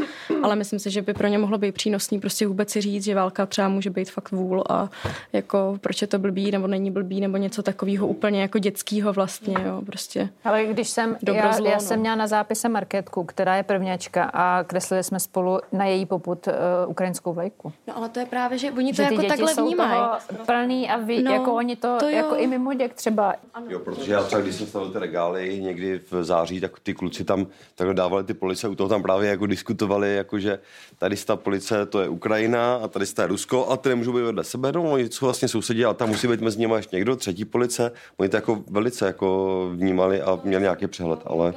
ale 0.43 0.57
myslím 0.57 0.79
si, 0.79 0.91
že 0.91 1.03
by 1.03 1.15
pro 1.15 1.29
ně 1.29 1.39
mohlo 1.39 1.59
být 1.59 1.73
přínosný 1.75 2.21
prostě 2.21 2.47
vůbec 2.47 2.71
si 2.71 2.81
říct, 2.81 3.05
že 3.05 3.15
válka 3.15 3.47
třeba 3.47 3.69
může 3.69 3.91
být 3.91 4.11
fakt 4.11 4.31
vůl 4.31 4.65
a 4.69 4.91
jako 5.33 5.79
proč 5.81 6.03
je 6.03 6.09
to 6.09 6.19
blbý 6.19 6.51
nebo 6.51 6.67
není 6.67 6.91
blbý 6.91 7.21
nebo 7.21 7.37
něco 7.37 7.63
takového 7.63 8.07
úplně 8.07 8.41
jako 8.43 8.59
dětského 8.59 9.13
vlastně, 9.13 9.55
jo, 9.67 9.83
prostě. 9.87 10.29
Ale 10.45 10.65
když 10.65 10.89
jsem, 10.89 11.17
Dobro, 11.23 11.43
já, 11.43 11.53
zlo, 11.53 11.67
já 11.67 11.75
no. 11.75 11.81
jsem 11.81 12.01
měla 12.01 12.17
na 12.17 12.27
zápise 12.27 12.69
marketku, 12.69 13.25
která 13.25 13.57
je 13.57 13.63
prvňačka 13.63 14.25
a 14.25 14.65
kreslili 14.65 15.05
jsme 15.05 15.21
spolu 15.21 15.61
na 15.73 15.85
její 15.85 16.07
poput 16.07 16.47
uh, 16.47 16.53
ukrajinskou 16.91 17.33
vlajku. 17.33 17.73
No 17.89 17.97
ale 17.97 18.09
to 18.09 18.21
je 18.21 18.27
právě, 18.27 18.59
že 18.59 18.71
oni 18.71 18.93
to 18.93 18.97
Že 18.97 19.09
ty 19.09 19.15
jako 19.15 19.23
děti 19.23 19.29
takhle 19.29 19.55
jsou 19.55 19.65
vnímají. 19.67 19.91
toho 20.29 20.45
plný 20.47 20.91
a 20.91 20.97
ví, 20.97 21.23
No, 21.23 21.33
jako 21.33 21.55
oni 21.55 21.77
to, 21.77 21.92
to 22.01 22.09
jo. 22.09 22.17
jako 22.17 22.37
i 22.37 22.47
mimo 22.47 22.75
děk 22.75 22.95
třeba. 22.95 23.35
Jo, 23.69 23.79
protože 23.79 24.13
já 24.13 24.23
třeba, 24.23 24.43
když 24.43 24.55
jsem 24.55 24.67
stavil 24.67 24.91
ty 24.91 24.99
regály 24.99 25.61
někdy 25.61 26.01
v 26.11 26.25
září, 26.25 26.61
tak 26.61 26.81
ty 26.81 26.95
kluci 26.95 27.25
tam 27.25 27.47
takhle 27.75 27.95
dávali 27.95 28.25
ty 28.25 28.35
police, 28.35 28.69
u 28.69 28.75
toho 28.75 28.89
tam 28.89 29.03
právě 29.03 29.31
jako 29.31 29.47
diskutovali, 29.47 30.15
jako 30.15 30.39
že 30.39 30.59
tady 30.99 31.17
ta 31.17 31.37
police 31.37 31.87
to 31.87 32.01
je 32.01 32.09
Ukrajina 32.09 32.75
a 32.75 32.89
tady 32.89 33.05
je 33.19 33.27
Rusko 33.27 33.67
a 33.69 33.77
ty 33.77 33.89
nemůžou 33.89 34.13
být 34.13 34.23
vedle 34.23 34.45
sebe, 34.45 34.73
no 34.73 34.83
oni 34.83 35.09
jsou 35.09 35.27
vlastně 35.27 35.49
sousedí, 35.49 35.85
ale 35.85 35.95
tam 35.95 36.09
musí 36.09 36.29
být 36.29 36.41
mezi 36.41 36.59
nimi 36.59 36.75
ještě 36.75 36.97
někdo, 36.97 37.17
třetí 37.17 37.45
police, 37.45 37.93
oni 38.17 38.29
to 38.29 38.37
jako 38.37 38.65
velice 38.71 39.07
jako 39.07 39.71
vnímali 39.75 40.23
a 40.23 40.41
měli 40.45 40.63
nějaký 40.63 40.87
přehled, 40.87 41.21
ale, 41.25 41.55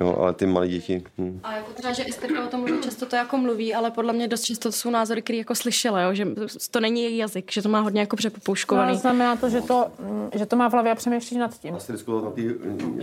jo, 0.00 0.16
ale 0.20 0.32
ty 0.34 0.46
malí 0.46 0.68
děti, 0.68 1.04
hm. 1.18 1.40
A 1.42 1.56
jako 1.56 1.72
třeba, 1.72 1.92
že 1.92 2.04
Esterka 2.08 2.44
o 2.44 2.48
tom 2.48 2.60
mluví, 2.60 2.82
často 2.82 3.06
to 3.06 3.16
jako 3.16 3.36
mluví, 3.36 3.74
ale 3.74 3.90
podle 3.90 4.12
mě 4.12 4.28
dost 4.28 4.42
často 4.42 4.68
to 4.68 4.72
jsou 4.72 4.90
názory, 4.90 5.22
které 5.22 5.38
jako 5.38 5.54
slyšela, 5.54 6.00
jo, 6.00 6.14
že 6.14 6.26
to 6.70 6.80
není 6.80 7.02
její 7.02 7.16
jazyk, 7.16 7.52
že 7.52 7.62
to 7.62 7.68
má 7.68 7.80
hodně 7.80 8.00
jako 8.00 8.16
přepopouškovaný. 8.16 8.92
No, 8.92 8.98
znamená 8.98 9.36
to, 9.36 9.48
že 9.48 9.60
to, 9.60 9.86
že 10.34 10.46
to 10.46 10.56
má 10.56 10.68
v 10.68 10.72
hlavě 10.72 10.92
a 10.92 10.94
přemýšlíš 10.94 11.38
nad 11.38 11.58
tím. 11.58 11.74
Asi 11.74 11.92
diskutovat 11.92 12.24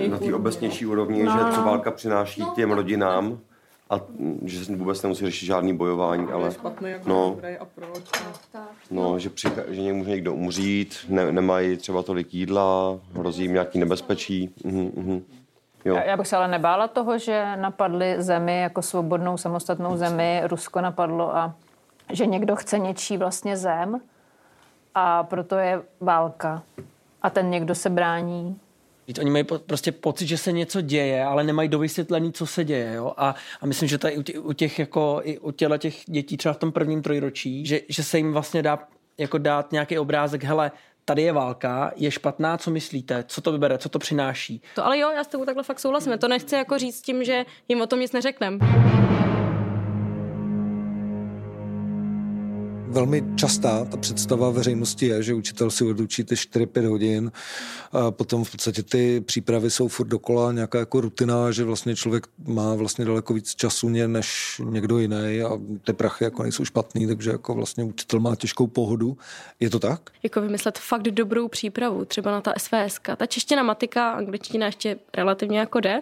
na 0.07 0.17
té 0.17 0.27
na 0.27 0.35
obecnější 0.35 0.85
úrovni, 0.85 1.23
No, 1.23 1.31
že 1.31 1.55
co 1.55 1.61
no. 1.61 1.65
válka 1.65 1.91
přináší 1.91 2.43
těm 2.55 2.71
rodinám 2.71 3.39
a 3.89 4.01
že 4.45 4.65
se 4.65 4.75
vůbec 4.75 5.01
nemusí 5.01 5.25
řešit 5.25 5.45
žádný 5.45 5.77
bojování, 5.77 6.27
ale 6.31 6.55
no, 7.05 7.37
a 7.59 7.65
proč. 7.65 8.03
no, 8.91 9.19
že, 9.19 9.29
přichá, 9.29 9.61
že 9.67 9.81
někdo 9.81 9.95
může 9.97 10.09
někdo 10.09 10.33
umřít, 10.33 10.97
ne, 11.07 11.31
nemají 11.31 11.77
třeba 11.77 12.03
tolik 12.03 12.33
jídla, 12.33 12.99
hrozí 13.13 13.43
jim 13.43 13.53
nějaký 13.53 13.79
nebezpečí. 13.79 14.49
Mhm, 14.63 14.91
mhm. 14.95 15.23
Jo. 15.85 15.95
Já, 15.95 16.03
já 16.03 16.17
bych 16.17 16.27
se 16.27 16.37
ale 16.37 16.47
nebála 16.47 16.87
toho, 16.87 17.17
že 17.17 17.55
napadli 17.55 18.15
zemi 18.17 18.61
jako 18.61 18.81
svobodnou 18.81 19.37
samostatnou 19.37 19.97
zemi, 19.97 20.41
Rusko 20.45 20.81
napadlo 20.81 21.35
a 21.35 21.55
že 22.11 22.25
někdo 22.25 22.55
chce 22.55 22.79
něčí 22.79 23.17
vlastně 23.17 23.57
zem 23.57 24.01
a 24.95 25.23
proto 25.23 25.55
je 25.55 25.81
válka. 25.99 26.63
A 27.21 27.29
ten 27.29 27.49
někdo 27.49 27.75
se 27.75 27.89
brání. 27.89 28.59
Víte, 29.07 29.21
Oni 29.21 29.31
mají 29.31 29.43
po, 29.43 29.59
prostě 29.59 29.91
pocit, 29.91 30.27
že 30.27 30.37
se 30.37 30.51
něco 30.51 30.81
děje, 30.81 31.25
ale 31.25 31.43
nemají 31.43 31.69
dovysvětlený, 31.69 32.33
co 32.33 32.45
se 32.45 32.63
děje. 32.63 32.93
Jo? 32.93 33.13
A, 33.17 33.35
a 33.61 33.65
myslím, 33.65 33.89
že 33.89 33.97
tady 33.97 34.17
u 34.17 34.21
těch, 34.21 34.45
u 34.45 34.53
těch, 34.53 34.79
jako, 34.79 35.21
i 35.23 35.39
u 35.39 35.51
těla 35.51 35.77
těch 35.77 35.95
dětí 36.05 36.37
třeba 36.37 36.53
v 36.53 36.57
tom 36.57 36.71
prvním 36.71 37.01
trojročí, 37.01 37.65
že, 37.65 37.79
že 37.89 38.03
se 38.03 38.17
jim 38.17 38.33
vlastně 38.33 38.61
dá 38.61 38.79
jako 39.17 39.37
dát 39.37 39.71
nějaký 39.71 39.99
obrázek, 39.99 40.43
hele, 40.43 40.71
tady 41.09 41.21
je 41.21 41.33
válka, 41.33 41.91
je 41.95 42.11
špatná, 42.11 42.57
co 42.57 42.71
myslíte, 42.71 43.23
co 43.27 43.41
to 43.41 43.51
vybere, 43.51 43.77
co 43.77 43.89
to 43.89 43.99
přináší. 43.99 44.61
To 44.75 44.85
ale 44.85 44.99
jo, 44.99 45.11
já 45.11 45.23
s 45.23 45.27
tebou 45.27 45.45
takhle 45.45 45.63
fakt 45.63 45.79
souhlasím. 45.79 46.17
To 46.17 46.27
nechci 46.27 46.55
jako 46.55 46.77
říct 46.77 47.01
tím, 47.01 47.23
že 47.23 47.45
jim 47.67 47.81
o 47.81 47.87
tom 47.87 47.99
nic 47.99 48.11
neřeknem. 48.11 48.59
Velmi 52.89 53.23
častá 53.35 53.85
ta 53.85 53.97
představa 53.97 54.49
veřejnosti 54.49 55.05
je, 55.05 55.23
že 55.23 55.33
učitel 55.33 55.71
si 55.71 55.83
odučí 55.83 56.23
ty 56.23 56.35
4-5 56.35 56.89
hodin 56.89 57.31
a 57.91 58.11
potom 58.11 58.43
v 58.43 58.51
podstatě 58.51 58.83
ty 58.83 59.21
přípravy 59.21 59.69
jsou 59.69 59.87
furt 59.87 60.07
dokola 60.07 60.51
nějaká 60.51 60.79
jako 60.79 61.01
rutina, 61.01 61.51
že 61.51 61.63
vlastně 61.63 61.95
člověk 61.95 62.27
má 62.47 62.75
vlastně 62.75 63.05
daleko 63.05 63.33
víc 63.33 63.55
času 63.55 63.89
než 63.89 64.61
někdo 64.65 64.99
jiný 64.99 65.41
a 65.41 65.59
ty 65.83 65.93
prachy 65.93 66.23
jako 66.23 66.43
nejsou 66.43 66.65
špatný, 66.65 67.07
takže 67.07 67.31
jako 67.31 67.53
vlastně 67.53 67.83
učitel 67.83 68.19
má 68.19 68.35
těžkou 68.35 68.67
pohodu. 68.67 69.17
Je 69.59 69.69
to 69.69 69.79
tak? 69.79 70.09
Jako 70.23 70.41
vymyslet 70.41 70.77
fakt 70.77 71.01
dobrou 71.01 71.47
přípravu, 71.47 72.05
třeba 72.05 72.31
na 72.31 72.41
ta 72.41 72.53
SVS. 72.57 72.99
Ta 73.17 73.25
čeština, 73.25 73.63
matika, 73.63 74.11
angličtina 74.11 74.65
ještě 74.65 74.97
relativně 75.17 75.59
jako 75.59 75.79
jde, 75.79 76.01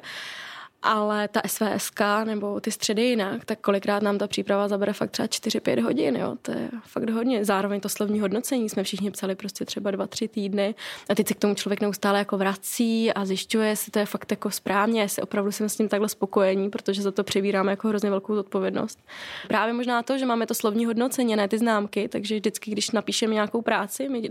ale 0.84 1.28
ta 1.28 1.42
SVSK 1.48 2.02
nebo 2.24 2.60
ty 2.60 2.72
středy 2.72 3.02
jinak, 3.02 3.46
tak 3.46 3.60
kolikrát 3.60 4.04
nám 4.04 4.18
ta 4.18 4.28
příprava 4.28 4.68
zabere 4.68 4.94
fakt 4.94 5.12
třeba 5.12 5.28
4-5 5.28 5.84
hodin, 5.84 6.16
jo, 6.16 6.36
to 6.42 6.52
je 6.52 6.70
fakt 6.84 7.10
hodně. 7.10 7.46
Zároveň 7.46 7.80
to 7.82 7.90
slovní 7.90 8.20
hodnocení 8.20 8.70
jsme 8.70 8.84
všichni 8.84 9.12
psali 9.12 9.36
prostě 9.36 9.66
třeba 9.66 9.92
2-3 9.92 10.30
týdny 10.30 10.76
a 11.10 11.16
teď 11.16 11.28
se 11.28 11.34
k 11.34 11.40
tomu 11.40 11.56
člověk 11.56 11.82
neustále 11.82 12.20
jako 12.20 12.38
vrací 12.38 13.14
a 13.14 13.26
zjišťuje, 13.26 13.70
jestli 13.70 13.92
to 13.92 14.00
je 14.00 14.06
fakt 14.06 14.32
jako 14.32 14.52
správně, 14.52 15.02
jestli 15.02 15.22
opravdu 15.22 15.52
jsme 15.52 15.70
s 15.70 15.76
tím 15.76 15.90
takhle 15.90 16.10
spokojení, 16.10 16.70
protože 16.70 17.02
za 17.02 17.12
to 17.12 17.24
přebíráme 17.24 17.72
jako 17.72 17.88
hrozně 17.88 18.10
velkou 18.10 18.36
zodpovědnost. 18.36 19.00
Právě 19.48 19.74
možná 19.74 20.04
to, 20.04 20.18
že 20.18 20.26
máme 20.26 20.48
to 20.48 20.54
slovní 20.54 20.86
hodnocení, 20.86 21.36
ne 21.36 21.48
ty 21.48 21.58
známky, 21.58 22.08
takže 22.08 22.36
vždycky, 22.36 22.72
když 22.72 22.92
napíšeme 22.92 23.34
nějakou 23.34 23.62
práci, 23.62 24.10
my, 24.10 24.22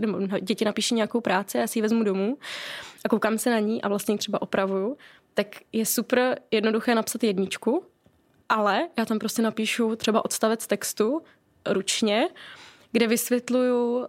děti 0.41 0.65
napíší 0.65 0.95
nějakou 0.95 1.21
práci, 1.21 1.57
já 1.57 1.67
si 1.67 1.79
ji 1.79 1.83
vezmu 1.83 2.03
domů 2.03 2.37
a 3.05 3.09
koukám 3.09 3.37
se 3.37 3.49
na 3.49 3.59
ní 3.59 3.81
a 3.81 3.87
vlastně 3.87 4.17
třeba 4.17 4.41
opravuju, 4.41 4.97
tak 5.37 5.47
je 5.71 5.85
super 5.85 6.39
jednoduché 6.51 6.95
napsat 6.95 7.23
jedničku, 7.23 7.83
ale 8.49 8.87
já 8.97 9.05
tam 9.05 9.19
prostě 9.19 9.41
napíšu 9.41 9.95
třeba 9.95 10.25
odstavec 10.25 10.67
textu 10.67 11.21
ručně, 11.65 12.27
kde 12.91 13.07
vysvětluju, 13.07 13.97
uh, 13.97 14.05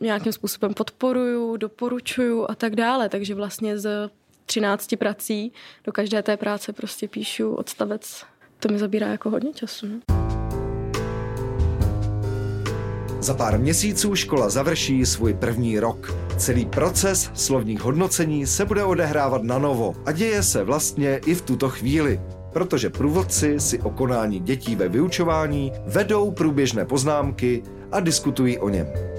nějakým 0.00 0.32
způsobem 0.32 0.74
podporuju, 0.74 1.56
doporučuju 1.56 2.46
a 2.50 2.54
tak 2.54 2.76
dále. 2.76 3.08
Takže 3.08 3.34
vlastně 3.34 3.78
z 3.78 4.10
13 4.46 4.96
prací 4.98 5.52
do 5.84 5.92
každé 5.92 6.22
té 6.22 6.36
práce 6.36 6.72
prostě 6.72 7.08
píšu 7.08 7.54
odstavec. 7.54 8.24
To 8.60 8.68
mi 8.68 8.78
zabírá 8.78 9.06
jako 9.06 9.30
hodně 9.30 9.52
času. 9.52 9.86
No. 9.86 10.21
Za 13.22 13.34
pár 13.34 13.58
měsíců 13.58 14.14
škola 14.14 14.50
završí 14.50 15.06
svůj 15.06 15.34
první 15.34 15.78
rok. 15.78 16.14
Celý 16.36 16.66
proces 16.66 17.30
slovních 17.34 17.80
hodnocení 17.80 18.46
se 18.46 18.64
bude 18.64 18.84
odehrávat 18.84 19.42
na 19.42 19.58
novo 19.58 19.94
a 20.06 20.12
děje 20.12 20.42
se 20.42 20.64
vlastně 20.64 21.20
i 21.26 21.34
v 21.34 21.42
tuto 21.42 21.68
chvíli, 21.68 22.20
protože 22.52 22.90
průvodci 22.90 23.60
si 23.60 23.78
o 23.78 23.90
konání 23.90 24.40
dětí 24.40 24.76
ve 24.76 24.88
vyučování 24.88 25.72
vedou 25.86 26.30
průběžné 26.30 26.84
poznámky 26.84 27.62
a 27.92 28.00
diskutují 28.00 28.58
o 28.58 28.68
něm. 28.68 29.11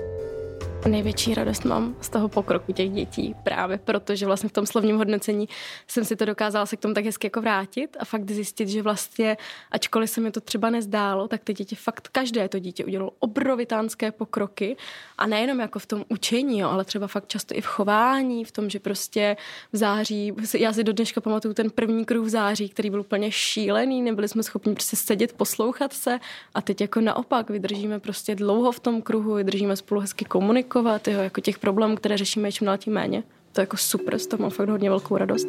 Největší 0.88 1.34
radost 1.34 1.66
mám 1.66 1.96
z 2.02 2.10
toho 2.10 2.30
pokroku 2.30 2.74
těch 2.74 2.90
dětí, 2.92 3.36
právě 3.44 3.78
protože 3.78 4.26
vlastně 4.26 4.50
v 4.50 4.52
tom 4.52 4.66
slovním 4.66 4.98
hodnocení 4.98 5.50
jsem 5.88 6.06
si 6.06 6.16
to 6.16 6.26
dokázala 6.26 6.66
se 6.66 6.78
k 6.78 6.80
tomu 6.80 6.94
tak 6.94 7.06
hezky 7.06 7.28
jako 7.28 7.42
vrátit 7.42 7.98
a 8.00 8.06
fakt 8.06 8.32
zjistit, 8.32 8.70
že 8.70 8.82
vlastně, 8.82 9.38
ačkoliv 9.72 10.10
se 10.10 10.22
mi 10.22 10.32
to 10.32 10.42
třeba 10.42 10.70
nezdálo, 10.70 11.28
tak 11.28 11.42
ty 11.44 11.54
děti 11.54 11.76
fakt, 11.76 12.08
každé 12.08 12.50
to 12.50 12.60
dítě 12.60 12.86
udělalo 12.86 13.12
obrovitánské 13.20 14.12
pokroky 14.12 14.78
a 15.18 15.28
nejenom 15.28 15.60
jako 15.60 15.80
v 15.80 15.86
tom 15.86 16.06
učení, 16.10 16.60
jo, 16.60 16.70
ale 16.70 16.86
třeba 16.86 17.08
fakt 17.08 17.28
často 17.28 17.56
i 17.58 17.62
v 17.62 17.66
chování, 17.66 18.46
v 18.46 18.52
tom, 18.52 18.70
že 18.70 18.80
prostě 18.80 19.38
v 19.74 19.78
září, 19.78 20.34
já 20.58 20.74
si 20.74 20.84
do 20.84 20.94
dneška 20.94 21.22
pamatuju 21.22 21.54
ten 21.54 21.70
první 21.70 22.06
kruh 22.06 22.26
v 22.26 22.30
září, 22.30 22.70
který 22.70 22.90
byl 22.90 23.00
úplně 23.00 23.32
šílený, 23.32 24.02
nebyli 24.02 24.28
jsme 24.28 24.44
schopni 24.44 24.74
prostě 24.74 24.96
sedět, 24.96 25.34
poslouchat 25.34 25.94
se 25.94 26.20
a 26.54 26.62
teď 26.62 26.82
jako 26.82 27.02
naopak 27.02 27.50
vydržíme 27.50 28.00
prostě 28.00 28.36
dlouho 28.36 28.72
v 28.72 28.80
tom 28.80 29.02
kruhu, 29.02 29.34
vydržíme 29.34 29.76
spolu 29.76 30.02
hezky 30.02 30.26
komunikovat, 30.26 30.73
jo, 31.08 31.20
jako 31.20 31.42
těch 31.42 31.60
problémů, 31.60 31.96
které 31.96 32.18
řešíme 32.18 32.52
čím 32.52 32.66
dál 32.66 32.78
tím 32.78 32.94
méně. 32.94 33.24
To 33.52 33.62
je 33.62 33.64
jako 33.64 33.78
super, 33.78 34.20
z 34.20 34.28
toho 34.28 34.42
mám 34.42 34.52
fakt 34.52 34.70
hodně 34.70 34.90
velkou 34.90 35.18
radost. 35.18 35.48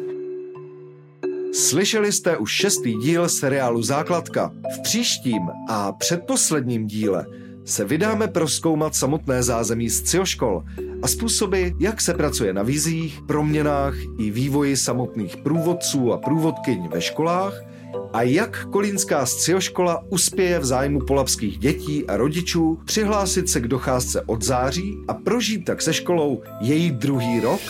Slyšeli 1.53 2.11
jste 2.11 2.37
už 2.37 2.51
šestý 2.51 2.93
díl 2.93 3.29
seriálu 3.29 3.83
Základka. 3.83 4.51
V 4.75 4.81
příštím 4.81 5.49
a 5.69 5.91
předposledním 5.91 6.87
díle 6.87 7.25
se 7.65 7.85
vydáme 7.85 8.27
proskoumat 8.27 8.95
samotné 8.95 9.43
zázemí 9.43 9.89
z 9.89 10.15
škol 10.23 10.63
a 11.01 11.07
způsoby, 11.07 11.67
jak 11.79 12.01
se 12.01 12.13
pracuje 12.13 12.53
na 12.53 12.63
vizích, 12.63 13.21
proměnách 13.27 13.93
i 14.19 14.31
vývoji 14.31 14.77
samotných 14.77 15.37
průvodců 15.37 16.13
a 16.13 16.17
průvodkyň 16.17 16.87
ve 16.87 17.01
školách 17.01 17.74
a 18.13 18.21
jak 18.21 18.65
Kolínská 18.65 19.25
scioškola 19.25 20.03
uspěje 20.09 20.59
v 20.59 20.65
zájmu 20.65 20.99
polapských 20.99 21.57
dětí 21.57 22.05
a 22.07 22.17
rodičů 22.17 22.79
přihlásit 22.85 23.49
se 23.49 23.59
k 23.59 23.67
docházce 23.67 24.21
od 24.21 24.41
září 24.41 24.97
a 25.07 25.13
prožít 25.13 25.65
tak 25.65 25.81
se 25.81 25.93
školou 25.93 26.41
její 26.61 26.91
druhý 26.91 27.39
rok? 27.39 27.61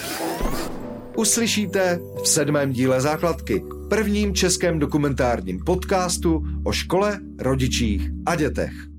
Uslyšíte 1.17 1.99
v 2.23 2.27
sedmém 2.27 2.71
díle 2.71 3.01
základky, 3.01 3.63
prvním 3.89 4.33
českém 4.33 4.79
dokumentárním 4.79 5.59
podcastu 5.59 6.43
o 6.63 6.71
škole, 6.71 7.19
rodičích 7.39 8.09
a 8.25 8.35
dětech. 8.35 8.94